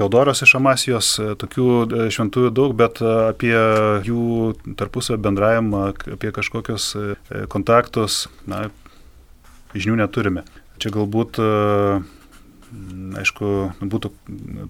[0.00, 3.52] Teodoras iš Amasijos, e, tokių e, šventųjų daug, bet apie
[4.06, 4.22] jų
[4.80, 5.82] tarpusavio bendravimą,
[6.16, 6.86] apie kažkokius
[7.52, 8.62] kontaktus, na,
[9.76, 10.46] žinių neturime.
[10.80, 11.36] Čia galbūt,
[13.20, 13.52] aišku,
[13.92, 14.12] būtų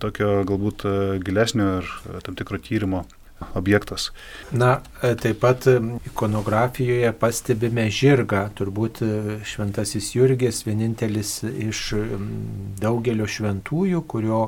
[0.03, 0.83] tokio galbūt
[1.23, 1.95] gilesnio ir
[2.27, 3.05] tam tikro tyrimo
[3.55, 4.11] objektas.
[4.53, 5.67] Na, taip pat
[6.07, 9.11] ikonografijoje pastebime žirgą, turbūt e,
[9.47, 11.83] šventasis Jurgis vienintelis iš
[12.81, 14.45] daugelio šventųjų, kurio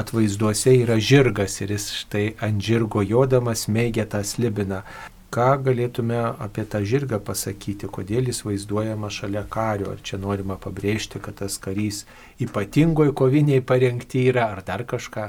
[0.00, 4.84] atvaizduose yra žirgas ir jis štai ant žirgo jodamas mėgia tą slibiną.
[5.30, 11.20] Ką galėtume apie tą žirgą pasakyti, kodėl jis vaizduojama šalia kario, ar čia norima pabrėžti,
[11.22, 12.02] kad tas karys
[12.42, 15.28] ypatingoje koviniai parengti yra, ar dar kažką?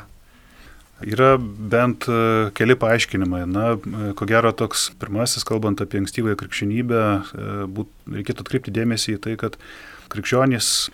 [1.02, 3.44] Yra bent e, keli paaiškinimai.
[3.50, 9.16] Na, e, ko gero toks pirmasis, kalbant apie ankstyvąją krikščionybę, e, būt, reikėtų atkreipti dėmesį
[9.18, 9.58] į tai, kad
[10.14, 10.92] krikščionys,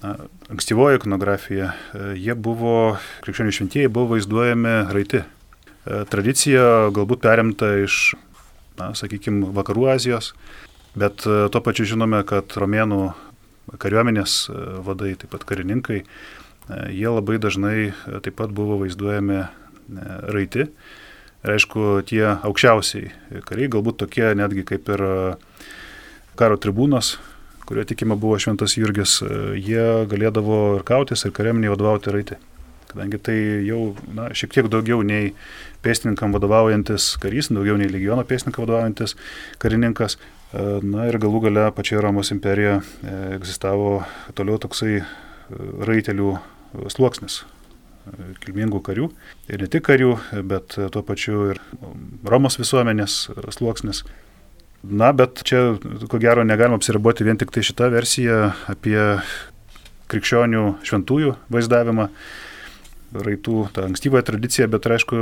[0.00, 0.14] na,
[0.54, 1.72] ankstyvoji ikonografija,
[2.18, 5.24] jie buvo, krikščionių šventieji buvo vaizduojami raiti.
[5.84, 8.14] Tradicija galbūt perimta iš,
[8.80, 10.32] na, sakykime, vakarų Azijos,
[10.96, 13.10] bet tuo pačiu žinome, kad romėnų
[13.82, 14.38] kariuomenės
[14.86, 16.00] vadai, taip pat karininkai,
[16.68, 19.48] jie labai dažnai e, taip pat buvo vaizduojami e,
[20.32, 20.68] raiti.
[21.44, 23.10] Ir aišku, tie aukščiausiai
[23.44, 25.02] kariai, galbūt tokie netgi kaip ir
[26.40, 27.18] karo tribūnos,
[27.68, 29.18] kurio tikima buvo šventas Jurgis,
[29.60, 32.38] jie galėdavo ir kautis, ir kariuomeniai vadovauti raiti.
[32.88, 35.34] Kadangi tai jau na, šiek tiek daugiau nei
[35.84, 39.16] pėstininkam vadovaujantis karys, daugiau nei legiono pėstininkam vadovaujantis
[39.60, 40.16] karininkas.
[40.54, 42.80] Na ir galų gale pačioje Romos imperijoje
[43.36, 43.98] egzistavo
[44.38, 45.02] toliau toksai
[45.84, 46.36] raitelių
[46.92, 47.42] sluoksnis
[48.44, 49.08] kilmingų karių.
[49.48, 50.12] Ir ne tik karių,
[50.44, 51.60] bet tuo pačiu ir
[52.28, 53.18] Romos visuomenės
[53.56, 54.04] sluoksnis.
[54.84, 55.78] Na, bet čia,
[56.12, 58.98] ko gero, negalima apsiriboti vien tik tai šitą versiją apie
[60.12, 62.10] krikščionių šventųjų vaizdavimą,
[63.14, 65.16] raitų, tą ankstyvąją tradiciją, bet aišku,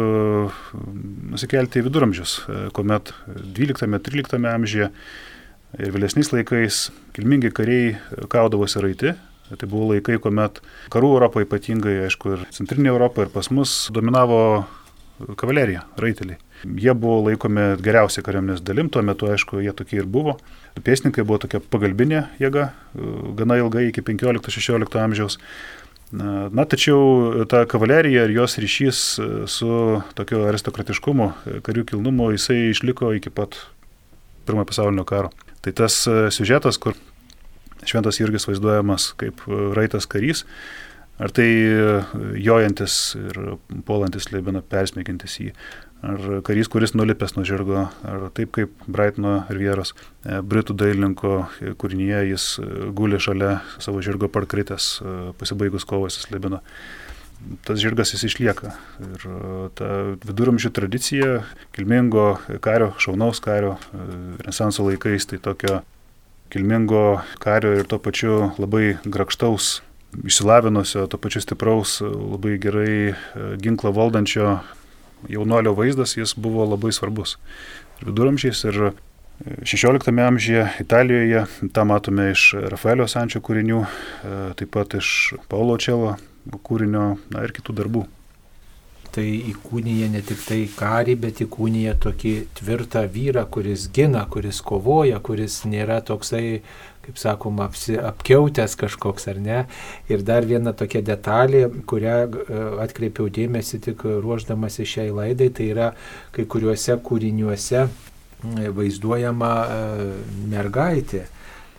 [1.34, 2.38] nusikelti į viduramžius,
[2.74, 4.88] kuomet 12-13 amžiuje
[5.78, 7.94] ir vėlesniais laikais kilmingi kariai
[8.32, 9.14] kaudavosi raiti,
[9.50, 14.38] Tai buvo laikai, kuomet karų Europoje ypatingai, aišku, ir centrinė Europa, ir pas mus dominavo
[15.38, 16.38] kavalerija, raiteliai.
[16.62, 20.36] Jie buvo laikomi geriausia kariuomenės dalim, tuo metu, aišku, jie tokie ir buvo.
[20.78, 22.70] Pėsnikai buvo tokia pagalbinė jėga,
[23.38, 25.38] gana ilgai iki 15-16 amžiaus.
[26.12, 28.98] Na, tačiau ta kavalerija ir jos ryšys
[29.48, 29.76] su
[30.16, 31.30] tokiu aristokratiškumu,
[31.64, 33.56] karių kilnumu, jisai išliko iki pat
[34.46, 35.32] pirmojo pasaulinio karo.
[35.64, 36.98] Tai tas siužetas, kur
[37.88, 40.44] šventas Jurgis vaizduojamas kaip e, raitas karys,
[41.22, 41.86] ar tai e,
[42.42, 43.40] jojantis ir
[43.86, 45.52] puolantis leibina persmėgintis jį,
[46.06, 51.36] ar karys, kuris nulipęs nuo žirgo, ar taip kaip Brightono Rivieros e, britų dailininko
[51.80, 52.50] kūrinyje jis
[52.96, 54.98] guli šalia savo žirgo parkritęs,
[55.40, 56.62] pasibaigus kovos jis leibina.
[57.66, 58.70] Tas žirgas jis išlieka.
[59.02, 59.22] Ir
[59.74, 59.86] ta
[60.22, 61.40] viduramžių tradicija,
[61.74, 63.72] kilmingo kario, šaunaus kario,
[64.38, 65.80] renesanso laikais, tai tokio
[66.52, 69.80] kilmingo kario ir to pačiu labai grakštaus,
[70.24, 73.14] išsilavinusio, to pačiu stipraus, labai gerai e,
[73.62, 74.58] ginklą valdančio
[75.32, 77.38] jaunuolio vaizdas, jis buvo labai svarbus.
[78.00, 78.80] Ir viduramžiais ir
[79.64, 85.78] 16 e, amžiuje Italijoje, tą matome iš Rafaelio Sančio kūrinių, e, taip pat iš Paulo
[85.80, 86.18] Čelo
[86.52, 88.04] kūrinio na, ir kitų darbų
[89.12, 95.20] tai įkūnyje ne tik tai karį, bet įkūnyje tokį tvirtą vyrą, kuris gina, kuris kovoja,
[95.24, 96.62] kuris nėra toksai,
[97.02, 99.58] kaip sakoma, apsi, apkiautęs kažkoks ar ne.
[100.12, 105.92] Ir dar viena tokia detalė, kurią e, atkreipiau dėmesį tik ruoždamasi šiai laidai, tai yra
[106.34, 107.86] kai kuriuose kūriniuose
[108.78, 110.10] vaizduojama e,
[110.50, 111.26] mergaitė.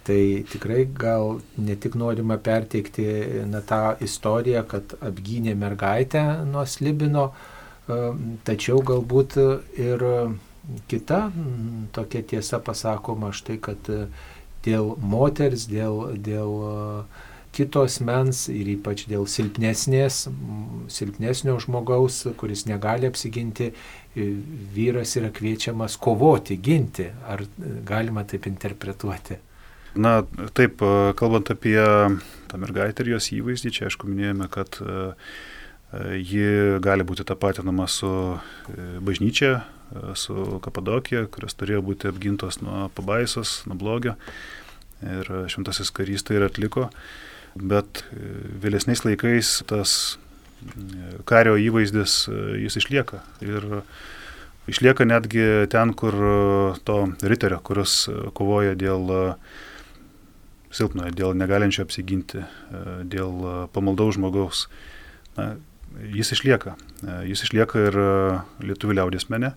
[0.04, 0.20] Tai
[0.52, 3.06] tikrai gal ne tik norima perteikti
[3.48, 8.00] na, tą istoriją, kad apgynė mergaitę nuo slibino, e,
[8.44, 9.38] tačiau galbūt
[9.80, 10.04] ir
[10.92, 11.20] kita
[11.96, 13.92] tokia tiesa pasakoma štai, kad
[14.63, 16.52] dėl moters, dėl, dėl
[17.54, 20.24] kitos mens ir ypač dėl silpnesnės,
[20.92, 23.72] silpnesnio žmogaus, kuris negali apsiginti,
[24.76, 27.10] vyras yra kviečiamas kovoti, ginti.
[27.30, 27.46] Ar
[27.86, 29.39] galima taip interpretuoti?
[29.93, 30.23] Na,
[30.58, 30.82] taip,
[31.19, 31.77] kalbant apie
[32.49, 34.79] tą mergaitę ir jos įvaizdį, čia aišku minėjome, kad
[36.17, 38.10] ji gali būti tapatinama su
[39.06, 39.60] bažnyčia,
[40.17, 44.15] su Kapadokija, kurios turėjo būti apgintos nuo pabaisos, nuo blogio.
[45.03, 46.88] Ir šventasis karys tai ir atliko.
[47.53, 48.01] Bet
[48.63, 50.17] vėlesniais laikais tas
[51.29, 52.23] kario įvaizdis
[52.63, 53.21] jis išlieka.
[53.45, 53.84] Ir
[54.71, 56.17] išlieka netgi ten, kur
[56.88, 59.38] to riterio, kuris kovoja dėl
[60.73, 62.43] silpnojo, dėl negalinčio apsiginti,
[63.09, 64.67] dėl pamaldaus žmogaus.
[65.38, 65.53] Na,
[66.13, 66.73] jis išlieka.
[67.29, 67.99] Jis išlieka ir
[68.65, 69.53] lietuvių liaudės mene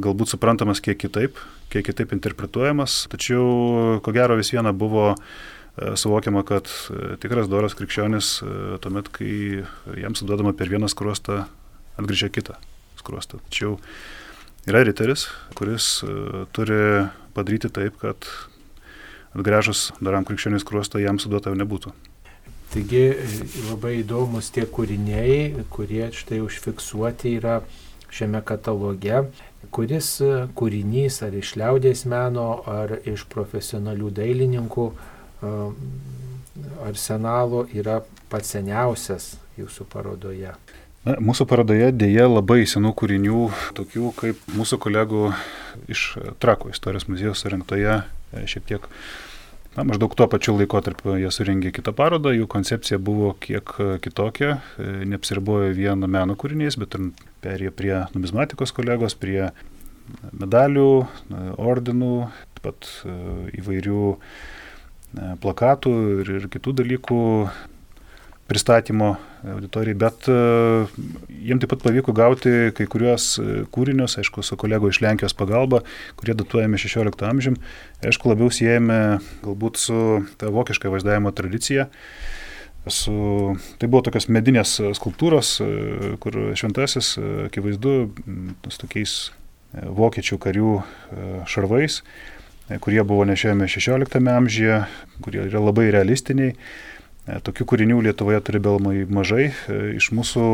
[0.00, 1.38] galbūt suprantamas kiek kitaip,
[1.72, 7.76] kiek kitaip interpretuojamas, tačiau ko gero vis viena buvo e, suvokiama, kad e, tikras doras
[7.78, 9.62] krikščionis e, tuomet, kai
[10.00, 11.44] jam suduodama per vieną skruostą,
[12.00, 12.58] atgrįžia kitą
[13.00, 13.40] skruostą.
[13.48, 13.76] Tačiau
[14.70, 16.00] yra riteris, kuris
[16.56, 16.80] turi
[17.36, 18.26] padaryti taip, kad
[19.34, 21.94] atgręžus daram krikščionis skruostą jam suduota nebūtų.
[22.74, 23.04] Taigi
[23.68, 27.60] labai įdomus tie kūriniai, kurie štai užfiksuoti yra
[28.14, 29.26] šiame kataloge
[29.74, 35.52] kuris e, kūrinys ar iš liaudės meno, ar iš profesionalių dailininkų e,
[36.86, 38.00] arsenalo yra
[38.32, 40.54] pats seniausias jūsų parodoje?
[41.04, 45.26] Na, mūsų parodoje dėja labai senų kūrinių, tokių kaip mūsų kolegų
[45.90, 48.04] iš Trako istorijos muziejaus surinktoje e,
[48.50, 48.90] šiek tiek
[49.74, 53.72] Na, maždaug tuo pačiu laikotarpiu jie suringė kitą parodą, jų koncepcija buvo kiek
[54.04, 56.94] kitokia, neapsiribojo vieno meno kūriniais, bet
[57.42, 59.48] perėjo prie numizmatikos kolegos, prie
[60.30, 60.88] medalių,
[61.58, 62.14] ordinų,
[62.54, 63.14] taip pat e,
[63.60, 64.16] įvairių e,
[65.42, 67.20] plakatų ir, ir kitų dalykų
[68.50, 69.14] pristatymo
[69.54, 70.36] auditorijai, bet e,
[71.48, 73.28] jiems taip pat pavyko gauti kai kuriuos
[73.74, 75.82] kūrinius, aišku, su kolego iš Lenkijos pagalba,
[76.20, 77.58] kurie datuojami 16 amžiam,
[78.04, 79.00] aišku, labiau siejami
[79.44, 80.00] galbūt su
[80.40, 81.90] ta vokiška vaizdavimo tradicija
[82.86, 87.94] su, tai buvo tokios medinės skulptūros, e, kur šventasis, e, akivaizdu,
[88.68, 90.72] su tokiais e, vokiečių karių
[91.48, 92.02] šarvais,
[92.84, 94.82] kurie buvo nešiojami 16 amžiuje,
[95.24, 96.54] kurie yra labai realistiniai.
[97.24, 99.48] Tokių kūrinių Lietuvoje turi belmai mažai.
[99.96, 100.44] Iš mūsų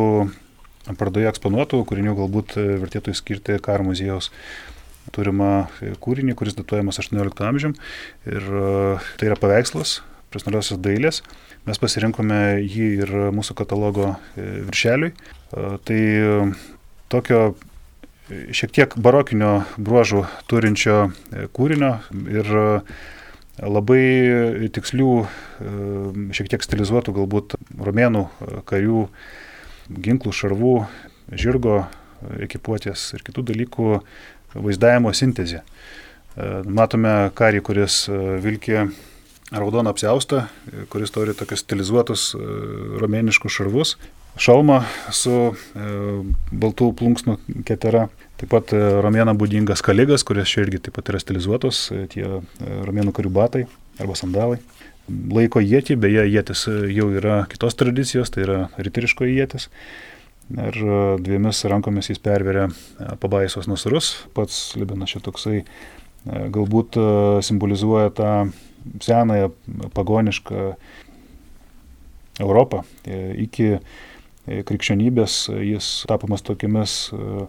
[0.98, 4.30] parodoje eksponuotų kūrinių galbūt vertėtų įskirti karo muziejaus
[5.14, 5.66] turimą
[6.02, 7.74] kūrinį, kuris datuojamas 18 amžiam.
[8.30, 8.46] Ir
[9.18, 9.98] tai yra paveikslas
[10.30, 11.24] profesionaliosios dailės
[11.68, 15.10] Mes pasirinkome jį ir mūsų katalogo e, viršeliui.
[15.12, 16.00] E, tai
[17.12, 21.10] tokio e, šiek tiek barokinio bruožų turinčio
[21.56, 21.92] kūrinio
[22.32, 22.48] ir
[23.58, 25.14] labai tikslių,
[26.36, 28.26] šiek tiek stilizuotų galbūt romėnų
[28.70, 29.06] karių
[29.90, 30.74] ginklų, šarvų,
[31.34, 31.82] žirgo
[32.46, 34.00] ekipuotės ir kitų dalykų
[34.54, 35.64] vaizdavimo sintezė.
[36.70, 38.86] Matome karį, kuris vilkė
[39.50, 40.44] raudoną apsiaustą,
[40.88, 42.40] kuris turi tokius stilizuotus e,
[43.02, 43.96] romėniškus šarvus,
[44.38, 44.80] šalmą
[45.14, 45.54] su e,
[46.52, 47.36] baltų plunksnų
[47.66, 48.06] ketera,
[48.40, 52.26] taip pat e, romėnam būdingas kaligas, kuris čia irgi taip pat yra stilizuotos, tie
[52.88, 53.64] romėnų karių batai
[54.00, 54.60] arba sandalai.
[55.10, 59.68] Laiko jėti, beje, jėtis jau yra kitos tradicijos, tai yra riteriško jėtis.
[60.50, 60.76] Ir
[61.22, 62.68] dviemis rankomis jis perveria
[63.22, 64.12] pabaisos nasrus.
[64.34, 65.60] Pats Libinas šitoksai
[66.26, 66.98] galbūt
[67.46, 68.32] simbolizuoja tą
[69.02, 69.50] senąją
[69.94, 70.74] pagonišką
[72.40, 72.82] Europą.
[73.04, 73.80] E, iki e,
[74.66, 77.44] krikščionybės jis tapomas tokiamis e,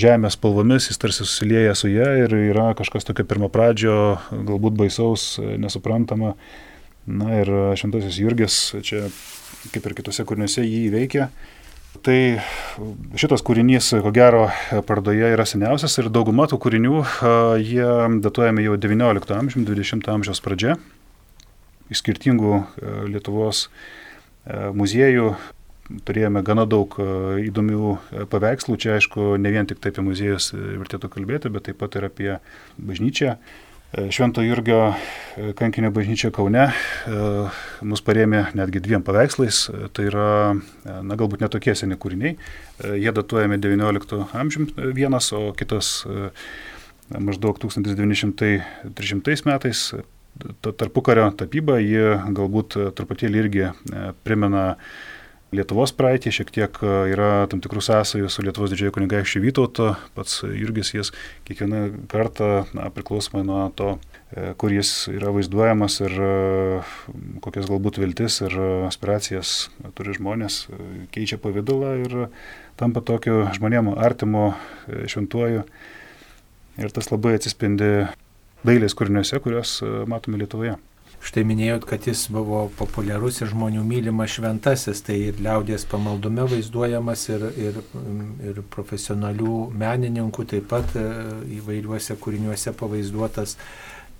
[0.00, 5.34] žemės spalvomis, jis tarsi susilieja su ją ir yra kažkas tokio pirmo pradžio, galbūt baisaus,
[5.40, 6.34] nesuprantama.
[7.04, 8.54] Na ir šventasis Jurgis
[8.86, 9.02] čia,
[9.74, 11.28] kaip ir kitose kūriniuose, jį įveikia.
[12.04, 12.16] Tai
[13.20, 14.48] šitas kūrinys, ko gero,
[14.88, 17.02] parodoje yra seniausias ir dauguma tų kūrinių,
[17.62, 17.90] jie
[18.24, 20.78] datuojami jau XIX amžiaus, XX amžiaus pradžia.
[21.92, 22.64] Iš skirtingų
[23.12, 23.68] Lietuvos
[24.48, 25.34] muziejų
[26.08, 26.96] turėjome gana daug
[27.44, 27.94] įdomių
[28.32, 28.78] paveikslų.
[28.80, 32.32] Čia, aišku, ne vien tik tai apie muziejus vertėtų kalbėti, bet taip pat ir apie
[32.78, 33.36] bažnyčią.
[34.10, 34.94] Švento Jurgio
[35.36, 36.72] e, kankinio bažnyčia Kaune e,
[37.86, 39.68] mus parėmė netgi dviem paveikslais.
[39.70, 42.34] E, tai yra, na, galbūt netokie seni kūriniai.
[42.98, 44.66] Jie datuojami XIX amžium
[44.96, 46.02] vienas, o kitas
[47.14, 49.86] maždaug 1930 metais.
[50.64, 53.68] Ta tarpukario tapyba, ji galbūt truputėlį irgi
[54.26, 54.74] primena
[55.54, 60.42] Lietuvos praeitį, šiek tiek e, yra tam tikrų sąsajų su Lietuvos didžiojo kunigaikščiu Vytautu, pats
[60.44, 61.12] Jurgis jis
[61.48, 63.94] kiekvieną kartą, na, priklausomai nuo to,
[64.34, 66.30] e, kur jis yra vaizduojamas ir e,
[67.44, 68.56] kokias galbūt viltis ir
[68.88, 69.54] aspiracijas
[69.98, 70.64] turi žmonės,
[71.14, 72.16] keičia pavydalą ir
[72.80, 74.48] tampa tokiu žmonėmu artimu
[74.88, 75.62] šventuoju.
[76.82, 77.92] Ir tas labai atsispindi
[78.66, 79.78] dailės kūriniuose, kuriuos
[80.10, 80.74] matome Lietuvoje.
[81.24, 87.22] Štai minėjot, kad jis buvo populiarus ir žmonių mylimas šventasis, tai ir liaudės pamaldume vaizduojamas
[87.32, 87.78] ir, ir,
[88.50, 91.06] ir profesionalių menininkų taip pat e,
[91.56, 93.56] įvairiuose kūriniuose pavaizduotas.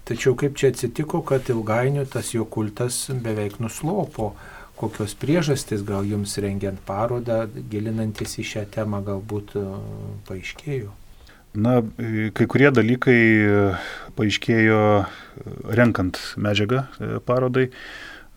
[0.09, 4.33] Tačiau kaip čia atsitiko, kad ilgainiui tas jo kultas beveik nuslopo?
[4.81, 9.71] Kokios priežastys gal jums rengiant parodą, gilinantis į šią temą, galbūt e,
[10.31, 11.04] paaiškėjo?
[11.55, 11.79] Na,
[12.35, 13.59] kai kurie dalykai e,
[14.19, 15.05] paaiškėjo e,
[15.79, 17.69] renkant medžiagą e, parodai.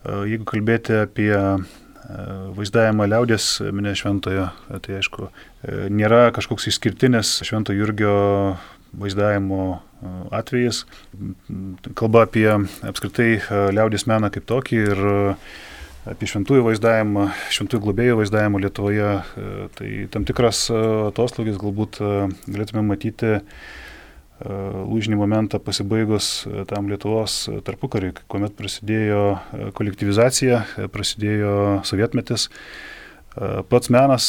[0.08, 1.32] Jeigu kalbėti apie
[2.54, 4.44] vaizdavimą liaudės minė šventojo,
[4.84, 5.26] tai aišku,
[5.92, 8.14] nėra kažkoks išskirtinis švento Jurgio
[8.94, 9.82] vaizdavimo
[10.32, 10.84] atvejis.
[11.98, 12.46] Kalba apie
[12.88, 13.42] apskritai
[13.74, 15.04] liaudės meną kaip tokį ir
[16.12, 19.10] apie šventųjų vaizdavimą, šventųjų globėjų vaizdavimą Lietuvoje.
[19.18, 20.78] E, tai tam tikras e,
[21.10, 22.14] atoslūgis galbūt e,
[22.48, 23.38] galėtume matyti
[24.38, 29.22] lūžinį momentą pasibaigus tam Lietuvos tarpukariui, kuomet prasidėjo
[29.74, 30.60] kolektivizacija,
[30.94, 32.44] prasidėjo sovietmetis.
[33.34, 34.28] Pats menas,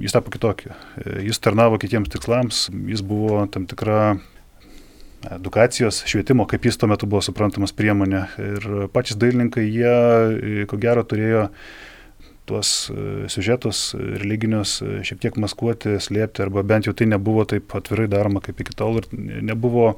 [0.00, 0.72] jis tapo kitokiu.
[1.20, 4.14] Jis tarnavo kitiems tikslams, jis buvo tam tikra
[5.30, 8.22] edukacijos, švietimo, kaip jis tuo metu buvo suprantamas priemonė.
[8.42, 9.96] Ir patys dailininkai, jie,
[10.34, 11.48] e, ko gero, turėjo
[12.48, 17.72] tuos e, siužetus religinius e, šiek tiek maskuoti, slėpti, arba bent jau tai nebuvo taip
[17.76, 19.94] atvirai daroma kaip iki tol ir nebuvo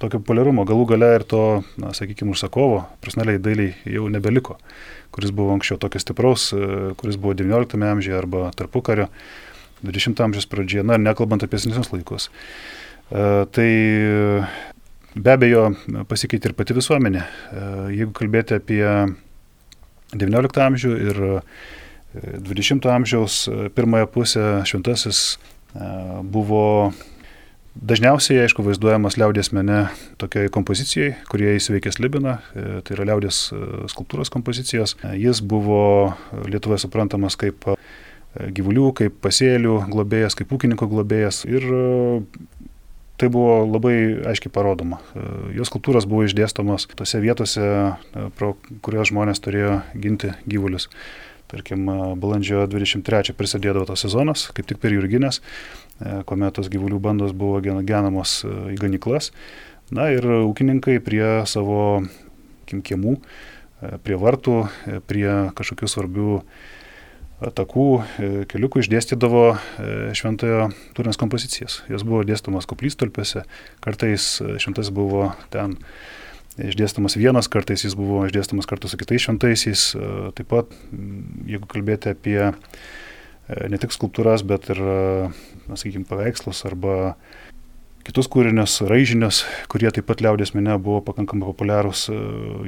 [0.00, 0.64] tokio populiarumo.
[0.68, 1.44] Galų gale ir to,
[1.80, 4.58] na, sakykime, užsakovo, prasneliai dailiai jau nebeliko,
[5.14, 6.48] kuris buvo anksčiau tokio stipraus,
[6.98, 9.10] kuris buvo XIX amžiuje arba tarpukario,
[9.82, 12.30] XX amžiaus pradžioje, na, nekalbant apie senesnius laikus.
[13.12, 13.68] E, tai
[15.12, 15.68] be abejo
[16.08, 17.22] pasikeitė ir pati visuomenė.
[17.22, 17.64] E,
[17.98, 18.82] jeigu kalbėti apie
[20.16, 21.22] XIX amžių ir
[22.16, 23.42] 20 e, amžiaus
[23.76, 25.24] pirmąją pusę šventasis
[26.28, 26.92] buvo
[27.72, 29.86] dažniausiai, aišku, vaizduojamas liaudės mene
[30.20, 33.46] tokiai kompozicijai, kurie įsiveikęs Libiną, tai yra liaudės
[33.88, 34.98] skulptūros kompozicijos.
[35.16, 36.12] Jis buvo
[36.44, 37.64] Lietuvoje suprantamas kaip
[38.36, 41.64] gyvulių, kaip pasėlių globėjas, kaip ūkininko globėjas ir
[43.22, 44.98] tai buvo labai aiškiai parodoma.
[45.14, 45.24] E,
[45.58, 50.88] jos skulptūros buvo išdėstomos tose vietose, e, pro kurias žmonės turėjo ginti gyvulius.
[51.52, 55.38] Tarkim, e, balandžio 23 prisidėdavo tas sezonas, kaip tik per Jurginės,
[56.26, 59.30] kuomet tos gyvulių bandos buvo genamos į ganiklas.
[59.94, 62.02] Na ir ūkininkai prie savo
[62.66, 63.18] kiemų,
[64.02, 64.56] prie vartų,
[65.06, 66.40] prie kažkokių svarbių
[67.50, 69.56] takų, e, keliukų išdėstydavo e,
[70.16, 71.80] šventojo turinės kompozicijas.
[71.90, 73.44] Jos buvo dėstomas koplystolpėse,
[73.82, 75.78] kartais e, šventas buvo ten
[76.62, 79.86] išdėstamas vienas, kartais jis buvo išdėstamas kartu su kitais šventaisiais.
[80.36, 80.74] Taip pat,
[81.48, 82.52] jeigu kalbėti apie
[83.48, 87.14] ne tik skulptūras, bet ir, na, sakykime, paveikslus arba
[88.04, 92.04] kitus kūrinius, raižinius, kurie taip pat liaudės mene buvo pakankamai populiarūs.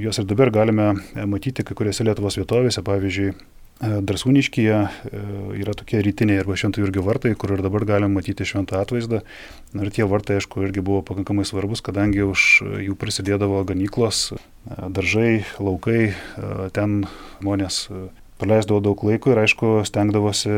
[0.00, 0.94] Juos ir dabar galime
[1.28, 3.34] matyti kai kuriuose Lietuvos vietovėse, pavyzdžiui,
[3.82, 5.20] E, Drasūniškyje e,
[5.58, 9.24] yra tokie rytiniai arba Švento Jurgio vartai, kur ir dabar galim matyti šventą atvaizdą.
[9.74, 12.44] Ir tie vartai, aišku, irgi buvo pakankamai svarbus, kadangi už
[12.86, 14.38] jų prisidėdavo ganyklos, e,
[14.94, 16.14] daržai, laukai,
[16.76, 17.02] ten
[17.40, 17.88] žmonės
[18.38, 20.54] praleisdavo daug laiko ir, aišku, stengdavosi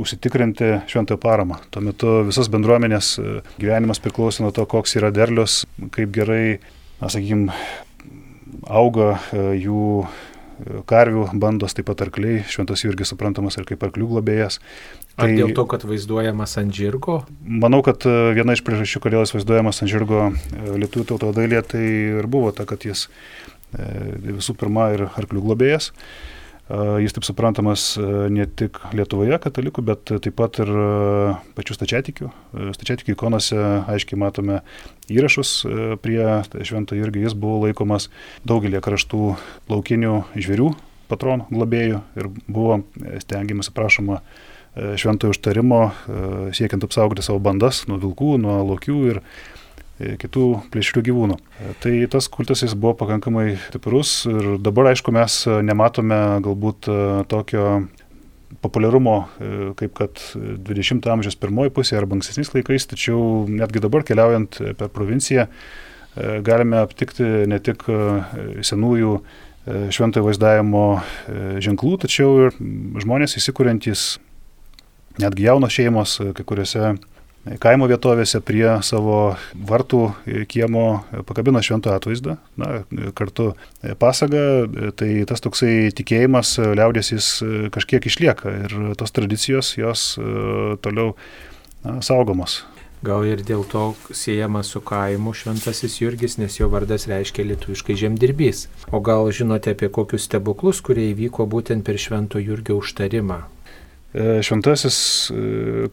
[0.00, 1.60] užsitikrinti šventąją paramą.
[1.68, 3.18] Tuo metu visas bendruomenės
[3.60, 6.62] gyvenimas priklausė nuo to, koks yra derlius, kaip gerai,
[6.96, 7.52] na, sakykime,
[8.72, 10.06] auga jų
[10.88, 14.58] karvių bandos, taip pat arkliai, šventas Jurgis suprantamas ir kaip arklių globėjas.
[15.16, 17.20] Ar tai, dėl to, kad vaizduojamas ant žirgo?
[17.44, 20.34] Manau, kad e, viena iš priežasčių, kodėl jis vaizduojamas ant žirgo e,
[20.84, 21.82] lietuvių tauto dailė, tai
[22.20, 23.88] ir buvo ta, kad jis e,
[24.30, 25.92] visų pirma ir arklių globėjas.
[26.72, 27.82] Jis taip suprantamas
[28.32, 30.70] ne tik Lietuvoje katalikų, bet taip pat ir
[31.56, 32.30] pačių stačiatikių.
[32.78, 33.58] Stačiatikių ikonose
[33.92, 34.62] aiškiai matome
[35.12, 35.50] įrašus
[36.00, 36.24] prie
[36.64, 37.26] Švento Jurgio.
[37.26, 38.08] Jis buvo laikomas
[38.48, 39.34] daugelį kraštų
[39.68, 40.70] laukinių žvėrių
[41.12, 42.80] patronų, globėjų ir buvo
[43.20, 44.22] stengiamas, prašoma,
[44.72, 45.82] šventojo užtarimo
[46.56, 49.51] siekiant apsaugoti savo bandas nuo vilkų, nuo lokių ir E,
[50.22, 51.38] kitų plėšrių gyvūnų.
[51.38, 56.96] E, tai tas kultas jis buvo pakankamai stiprus ir dabar, aišku, mes nematome galbūt e,
[57.32, 57.66] tokio
[58.62, 59.14] populiarumo,
[59.74, 65.48] kaip kad 20-ojo amžiaus pirmoji pusė arba ankstesniais laikais, tačiau netgi dabar keliaujant per provinciją
[66.46, 67.82] galime aptikti ne tik
[68.62, 69.14] senųjų
[69.66, 70.84] šventojo vaizdavimo
[71.64, 72.60] ženklų, tačiau ir
[73.02, 74.04] žmonės įsikūrentys,
[75.22, 76.92] netgi jaunos šeimos, kai kuriuose
[77.62, 80.02] kaimo vietovėse prie savo vartų
[80.50, 80.86] kiemo
[81.28, 82.82] pakabino švento atvaizdą, na,
[83.18, 83.52] kartu
[84.02, 84.44] pasagą,
[84.98, 87.30] tai tas toksai tikėjimas liaudės jis
[87.74, 90.12] kažkiek išlieka ir tos tradicijos jos
[90.84, 91.16] toliau
[91.82, 92.62] na, saugomos.
[93.02, 98.68] Gal ir dėl to siejama su kaimu šventasis Jurgis, nes jo vardas reiškia lietuviškai žemdirbys.
[98.94, 103.40] O gal žinote apie kokius stebuklus, kurie įvyko būtent per švento Jurgio užtarimą?
[104.12, 104.96] Šventasis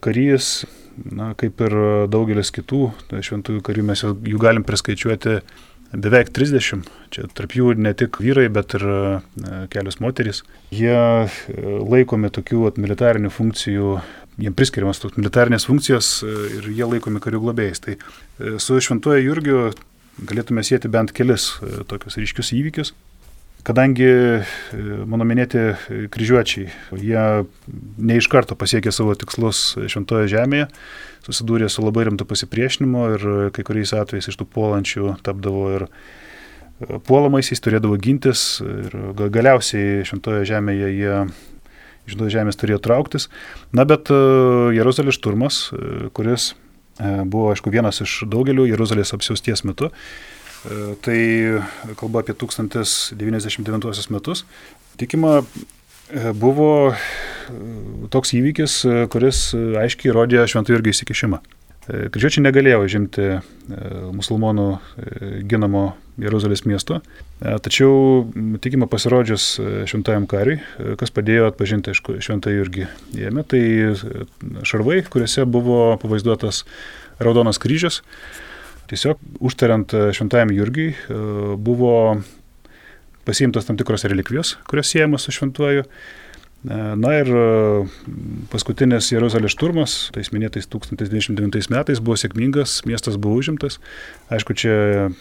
[0.04, 0.52] karys
[1.08, 1.74] na, kaip ir
[2.12, 5.38] daugelis kitų tai šventųjų karių, mes jų galim priskaičiuoti
[5.90, 6.88] beveik 30.
[7.10, 9.02] Čia tarp jų ne tik vyrai, bet ir e,
[9.72, 10.44] kelios moterys.
[10.74, 11.28] Jie e,
[11.82, 13.96] laikomi tokių militarinių funkcijų,
[14.40, 17.82] jiems priskiriamas tos militarinės funkcijos e, ir jie laikomi karių globėjais.
[17.86, 17.98] Tai
[18.62, 19.70] su šventuoju Jurgiu
[20.30, 21.56] galėtume sėti bent kelis
[21.90, 22.94] tokius ryškius įvykius.
[23.66, 24.44] Kadangi e,
[25.08, 25.60] mano minėti
[26.12, 27.24] kryžiuočiai, jie
[28.00, 30.68] ne iš karto pasiekė savo tikslus šventoje žemėje,
[31.26, 37.00] susidūrė su labai rimtu pasipriešinimu ir kai kuriais atvejais iš tų puolančių tapdavo ir e,
[37.08, 41.14] puolamaisiais, turėdavo gintis ir galiausiai šventoje žemėje jie
[42.08, 43.28] iš tos žemės turėjo trauktis.
[43.76, 44.20] Na bet e,
[44.78, 45.66] Jeruzalės šturmas,
[46.16, 46.54] kuris
[47.00, 50.39] buvo, aišku, vienas iš daugelių Jeruzalės apsiausties metu, E,
[51.00, 51.20] tai
[51.96, 54.44] kalba apie 1099 metus.
[54.96, 55.40] Tikima,
[56.12, 56.96] e, buvo e,
[58.12, 58.82] toks įvykis,
[59.12, 61.40] kuris aiškiai rodė šventų irgi įsikišimą.
[61.90, 63.24] Kryžiuočiai negalėjo žimti
[64.14, 64.66] musulmonų
[65.48, 67.00] ginamo Jeruzalės miesto,
[67.40, 68.28] tačiau
[68.62, 69.46] tikima pasirodžius
[69.90, 70.60] šventajam kariui,
[71.00, 72.84] kas padėjo atpažinti šventą Jurgį
[73.16, 73.62] jame, tai
[74.62, 76.62] šarvai, kuriuose buvo pavaizduotas
[77.18, 78.04] raudonas kryžius,
[78.90, 81.18] Tiesiog užtariant e, šventajam Jurgiai e,
[81.62, 81.92] buvo
[83.26, 85.84] pasiimtos tam tikros relikvijos, kurios siejamos su šventuoju.
[85.84, 87.30] E, na ir
[88.50, 93.78] paskutinis Jeruzalės šturmas, tais minėtais 1029 metais, buvo sėkmingas, miestas buvo užimtas.
[94.34, 94.74] Aišku, čia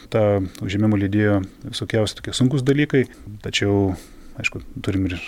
[0.10, 0.24] tą
[0.66, 3.06] užėmimą lydėjo visokiausi tokie sunkus dalykai,
[3.46, 3.94] tačiau,
[4.42, 5.20] aišku, turim ir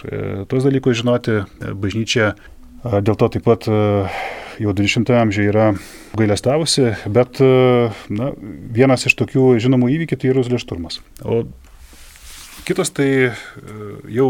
[0.50, 1.44] tos dalykus žinoti.
[1.78, 2.34] Bažnyčia
[2.84, 3.68] dėl to taip pat
[4.62, 5.72] jau 20 amžiuje yra
[6.18, 8.32] gailestavusi, bet na,
[8.74, 11.02] vienas iš tokių žinomų įvykių tai Jeruzalės šturmas.
[11.24, 11.44] O
[12.66, 13.32] kitas tai e,
[14.14, 14.30] jau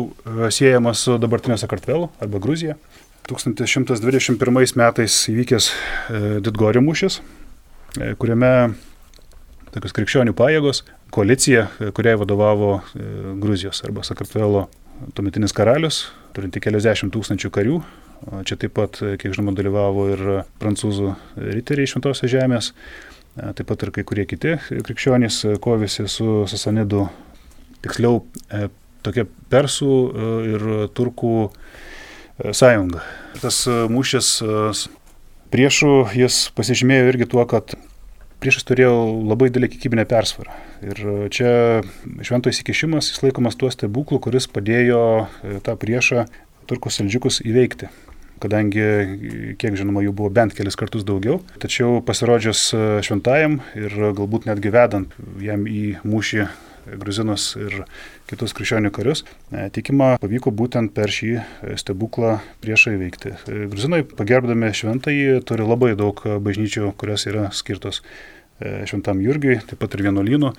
[0.53, 2.77] siejamas su dabartinė Sakartvelu arba Gruzija.
[3.29, 7.19] 1121 metais įvykęs e, Didgorio mūšis,
[7.99, 8.73] e, kuriame
[9.71, 10.83] tokios krikščionių pajėgos,
[11.15, 12.81] koalicija, kuriai vadovavo
[13.39, 14.65] Gruzijos arba Sakartvelo
[15.15, 17.77] tuometinis karalius, turinti keliasdešimt tūkstančių karių,
[18.21, 20.21] Čia taip pat, kiek žinoma, dalyvavo ir
[20.61, 21.15] prancūzų
[21.57, 22.69] riteriai šventosios žemės,
[23.33, 27.07] taip pat ir kai kurie kiti krikščionys kovėsi su Sasanidu,
[27.81, 28.21] tiksliau
[28.53, 28.67] e,
[29.05, 30.65] tokia persų e, ir
[30.97, 33.01] turkų e, sąjunga.
[33.41, 34.35] Tas mūšis
[35.51, 37.73] priešų jis pasižymėjo irgi tuo, kad
[38.41, 38.93] priešas turėjo
[39.31, 40.53] labai didelį kiekybinę persvarą.
[40.85, 41.01] Ir
[41.33, 41.51] čia
[42.25, 45.03] švento įsikišimas jis laikomas tuo stebuklu, kuris padėjo
[45.65, 46.25] tą priešą
[46.69, 47.89] turkus saldžiukus įveikti
[48.41, 51.39] kadangi, kiek žinoma, jų buvo bent kelis kartus daugiau.
[51.61, 56.47] Tačiau pasirodžius e, šventajam ir galbūt netgi vedant jam į mūšį
[56.97, 57.83] gruzinus ir
[58.29, 59.23] kitus krikščionių karius,
[59.53, 61.35] e, tikima pavyko būtent per šį
[61.79, 63.35] stebuklą priešą įveikti.
[63.37, 68.01] E, gruzinai, pagerbdami šventąjį, turi labai daug bažnyčių, kurios yra skirtos
[68.61, 70.51] šventam Jurgiui, taip pat ir vienuolynų.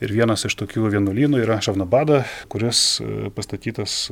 [0.00, 3.02] Ir vienas iš tokių vienuolynų yra Šavnabada, kuris
[3.36, 4.06] pastatytas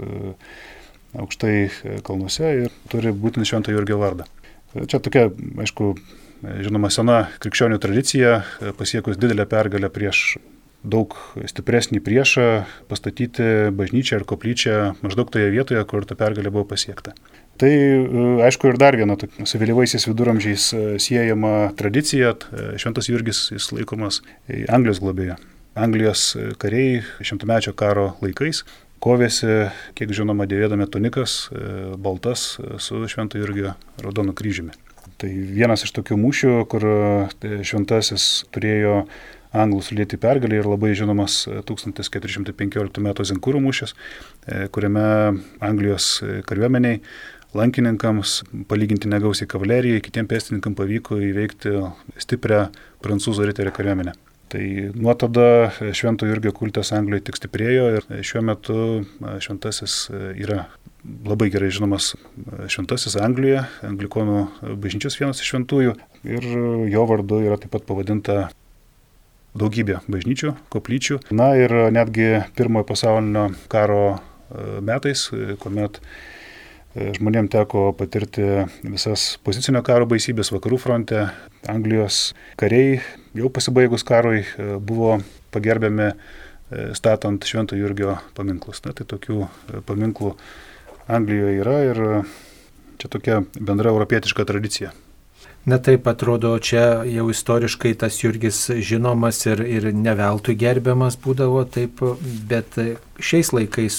[1.17, 1.71] aukštai e,
[2.05, 4.29] kalnuose ir turi būtent Švento Jurgio vardą.
[4.75, 5.29] E, čia tokia,
[5.65, 8.43] aišku, e, žinoma, sena krikščionių tradicija,
[8.79, 10.39] pasiekus didelę pergalę prieš
[10.89, 11.17] daug
[11.51, 12.47] stipresnį priešą,
[12.89, 17.17] pastatyti bažnyčią ir koplyčią maždaug toje vietoje, kur ta pergalė buvo pasiekta.
[17.59, 17.71] Tai
[18.47, 20.69] aišku ir dar viena su vėlyvaisiais viduramžiais
[21.03, 22.37] siejama tradicija,
[22.79, 24.21] Šventas Jurgis jis laikomas
[24.71, 25.35] Anglijos globėje.
[25.75, 26.31] Anglijos
[26.63, 28.63] kariai šimtamečio karo laikais
[29.03, 34.75] kovėsi, kiek žinoma, dėvėdami tunikas, e, baltas e, su Švento Jurgio raudonu kryžiumi.
[35.19, 39.01] Tai vienas iš tokių mūšių, kur e, šventasis turėjo
[39.57, 43.11] anglų sulėti pergalį ir labai žinomas 1415 m.
[43.31, 43.95] Zinkūrų mūšis,
[44.77, 45.07] kuriame
[45.65, 47.01] Anglijos kariuomeniai
[47.57, 51.79] lankininkams, palyginti negausiai kavalerijai, kitiems pėstininkams pavyko įveikti
[52.21, 52.67] stiprią
[53.01, 54.19] prancūzų riterio kariuomenę.
[54.49, 54.65] Tai
[54.97, 58.77] nuo tada Švento Jurgio kultas Anglijoje tik stiprėjo ir šiuo metu
[59.45, 60.07] šventasis
[60.41, 60.63] yra
[61.29, 62.15] labai gerai žinomas
[62.73, 64.39] šventasis Anglijoje, anglikonų
[64.81, 65.93] bažnyčios vienas iš šventųjų
[66.29, 66.49] ir
[66.93, 68.49] jo vardu yra taip pat pavadinta
[69.59, 71.21] daugybė bažnyčių, koplyčių.
[71.35, 74.19] Na ir netgi pirmojo pasaulinio karo
[74.85, 75.29] metais,
[75.63, 76.01] kuomet
[76.97, 78.45] žmonėm teko patirti
[78.83, 81.27] visas pozicinio karo baisybės vakarų fronte.
[81.69, 83.01] Anglijos kariai
[83.37, 85.19] jau pasibaigus karui buvo
[85.55, 86.13] pagerbiami
[86.97, 88.83] statant Švento Jurgio paminklus.
[88.85, 89.47] Na, tai tokių
[89.89, 90.35] paminklų
[91.09, 92.03] Anglijoje yra ir
[93.01, 94.93] čia tokia bendra europietiška tradicija.
[95.69, 102.01] Na taip atrodo, čia jau istoriškai tas Jurgis žinomas ir, ir neveltui gerbiamas būdavo taip,
[102.49, 102.79] bet
[103.21, 103.99] šiais laikais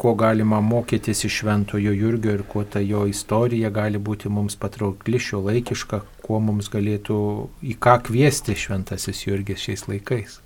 [0.00, 5.20] ko galima mokytis iš Šventojo Jurgio ir kuo ta jo istorija gali būti mums patraukli
[5.20, 7.20] šio laikiška, kuo mums galėtų
[7.60, 10.40] į ką kviesti Šventasis Jurgis šiais laikais.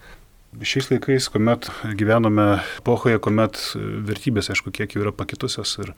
[0.66, 3.58] Šiais laikais, kuomet gyvename epochoje, kuomet
[4.06, 5.92] vertybės, aišku, kiek jau yra pakitusios ir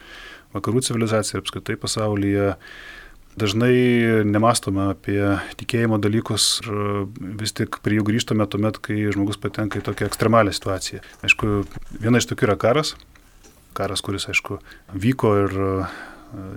[0.53, 2.51] vakarų civilizacija, apskritai pasaulyje,
[3.33, 5.21] Dažnai nemastome apie
[5.57, 7.07] tikėjimo dalykus ir
[7.41, 11.01] vis tik prie jų grįžtame tuomet, kai žmogus patenka į tokią ekstremalią situaciją.
[11.25, 11.63] Aišku,
[11.97, 12.93] viena iš tokių yra karas.
[13.73, 14.59] Karas, kuris, aišku,
[14.93, 15.57] vyko ir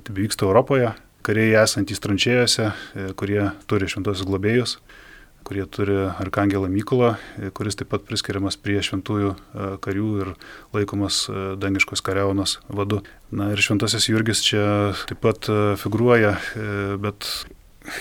[0.04, 0.92] tai vyksta Europoje.
[1.26, 2.68] Kariai esantys tranšėjose,
[3.18, 3.40] kurie
[3.72, 4.76] turi šventosius globėjus,
[5.46, 7.14] kurie turi Arkangelą Mykolą,
[7.54, 10.32] kuris taip pat priskiriamas prie šventųjų e, karių ir
[10.74, 13.04] laikomas e, dangiškos kariaunos vadu.
[13.36, 14.66] Na ir šventasis Jurgis čia
[15.06, 16.34] taip pat e, figuruoja,
[17.02, 17.30] bet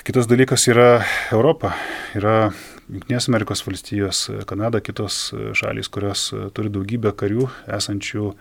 [0.08, 1.74] kitas dalykas yra Europa.
[2.16, 2.54] Yra
[2.88, 8.32] Junktinės Amerikos valstijos, Kanada, kitos šalys, kurios turi daugybę karių esančių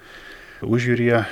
[0.64, 1.26] užjūryje,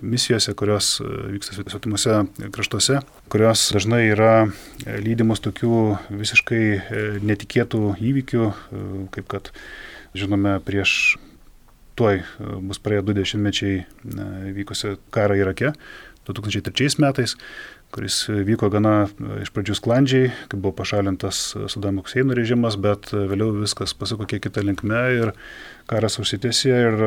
[0.00, 2.22] misijose, kurios e, vyksta svetimuose
[2.52, 5.82] kraštuose, kurios dažnai yra e, lydimos tokių
[6.22, 8.48] visiškai e, netikėtų įvykių,
[9.14, 9.52] kaip kad
[10.16, 11.16] žinome prieš
[11.98, 12.22] tuoj
[12.64, 13.82] bus praėję du dešimtmečiai
[14.56, 15.74] vykusią karą Irake
[16.28, 17.34] 2003 metais,
[17.92, 19.08] kuris vyko gana
[19.42, 21.42] iš pradžių sklandžiai, kai buvo pašalintas
[21.72, 25.34] Sudamo Huseino režimas, bet vėliau viskas pasuko kiek kitą linkmę ir
[25.90, 27.04] karas užsitęsė ir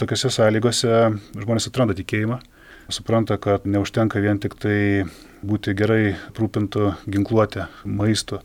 [0.00, 1.00] tokiuose sąlygose
[1.38, 2.40] žmonės atranda tikėjimą,
[2.92, 4.78] supranta, kad neužtenka vien tik tai
[5.46, 8.42] būti gerai rūpintų ginkluotę, maistu.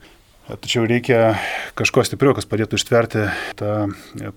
[0.50, 1.38] Tačiau reikia
[1.80, 3.28] kažko stipriau, kas padėtų ištverti
[3.60, 3.74] tą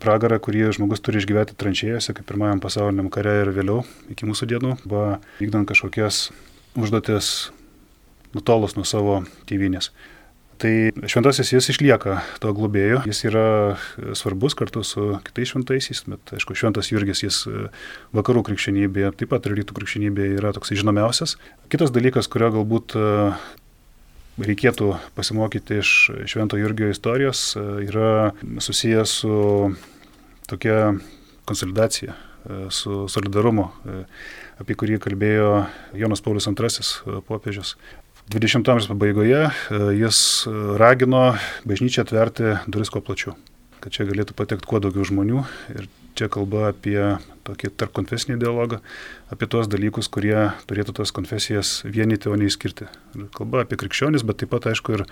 [0.02, 3.82] pragarą, kurį žmogus turi išgyventi tranšėjose, kaip pirmajam pasauliniam kare ir vėliau,
[4.12, 5.04] iki mūsų dienų, arba
[5.40, 6.28] vykdant kažkokias
[6.78, 7.30] užduotis
[8.36, 9.90] nutolus nuo savo tėvynės.
[10.62, 10.70] Tai
[11.10, 13.46] šventasis jis išlieka to globėjo, jis yra
[14.14, 17.40] svarbus kartu su kitais šventaisiais, bet aišku, šventas Jurgis jis
[18.14, 21.36] vakarų krikščionybėje, taip pat ir rytų krikščionybėje yra toksai žinomiausias.
[21.74, 22.94] Kitas dalykas, kurio galbūt
[24.40, 25.90] reikėtų pasimokyti iš
[26.30, 27.52] švento Jurgio istorijos,
[27.84, 29.34] yra susijęs su
[30.50, 30.94] tokia
[31.46, 32.16] konsolidacija,
[32.74, 33.68] su solidarumu
[34.62, 35.50] apie kurį kalbėjo
[35.98, 37.74] Jonas Paulius II e, popiežius.
[38.32, 40.20] 20 amžiaus pabaigoje e, jis
[40.80, 41.34] ragino
[41.68, 43.34] bažnyčią atverti duris kuo plačiau,
[43.82, 46.98] kad čia galėtų patekti kuo daugiau žmonių ir čia kalba apie
[47.44, 48.78] tokį tarpkonfesinį dialogą,
[49.32, 52.86] apie tuos dalykus, kurie turėtų tas konfesijas vienyti, o ne įskirti.
[53.18, 55.04] Ir kalba apie krikščionis, bet taip pat, aišku, ir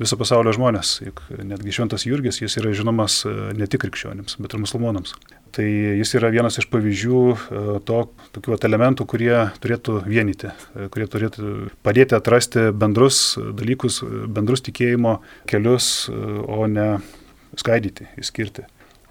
[0.00, 0.96] viso pasaulio žmonės.
[1.04, 5.16] Juk netgi Šventas Jurgis, jis yra žinomas e, ne tik krikščionims, bet ir musulmonams.
[5.56, 8.00] Tai jis yra vienas iš pavyzdžių e, to,
[8.36, 11.52] tokių elementų, kurie turėtų vienyti, e, kurie turėtų
[11.86, 14.00] padėti atrasti bendrus dalykus,
[14.32, 15.18] bendrus tikėjimo
[15.50, 16.88] kelius, o ne
[17.56, 18.66] skaidyti, įskirti.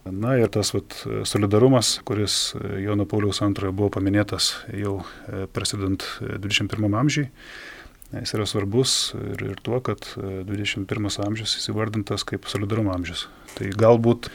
[0.06, 0.94] Na ir tas vat,
[1.26, 7.24] solidarumas, kuris Jono Pauliaus antrojo buvo paminėtas jau e, prasidant 21 e, amžiui,
[8.14, 13.26] jis yra svarbus ir, ir tuo, kad 21 e, amžius įsivardintas kaip solidarumo amžius.
[13.58, 14.30] Tai galbūt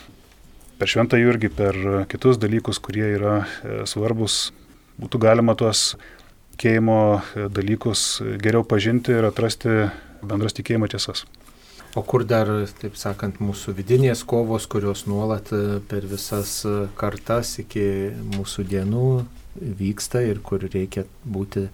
[0.81, 1.79] per šventą Jurgį, per
[2.11, 3.37] kitus dalykus, kurie yra
[3.87, 4.49] svarbus,
[4.99, 5.93] būtų galima tuos
[6.57, 7.21] tikėjimo
[7.55, 9.85] dalykus geriau pažinti ir atrasti
[10.19, 11.29] bendras tikėjimo tiesas.
[11.99, 12.47] O kur dar,
[12.79, 17.83] taip sakant, mūsų vidinės kovos, kurios nuolat e, per visas e, kartas iki
[18.37, 19.07] mūsų dienų
[19.81, 21.65] vyksta ir kur reikia būti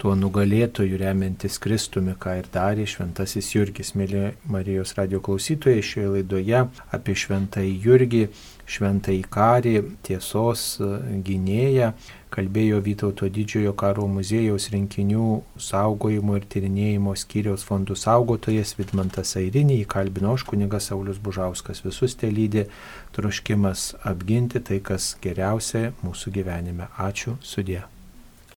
[0.00, 6.62] tuo nugalėtoju remiantis Kristumi, ką ir darė šventasis Jurgis, mėly Marijos radio klausytojai, šioje laidoje
[6.96, 8.22] apie šventąjį Jurgį,
[8.70, 9.74] šventąjį karį,
[10.06, 10.88] tiesos e,
[11.26, 11.92] gynėją,
[12.30, 15.28] kalbėjo Vytauto didžiojo karo muziejaus rinkinių
[15.60, 21.84] saugojimo ir tyrinėjimo skyriaus fondų saugotojas Vidmantas Airinį, įkalbino aš kunigas Saulis Bužauskas.
[21.86, 22.68] Visus te lydė
[23.16, 26.92] troškimas apginti tai, kas geriausia mūsų gyvenime.
[27.10, 27.82] Ačiū, sudė.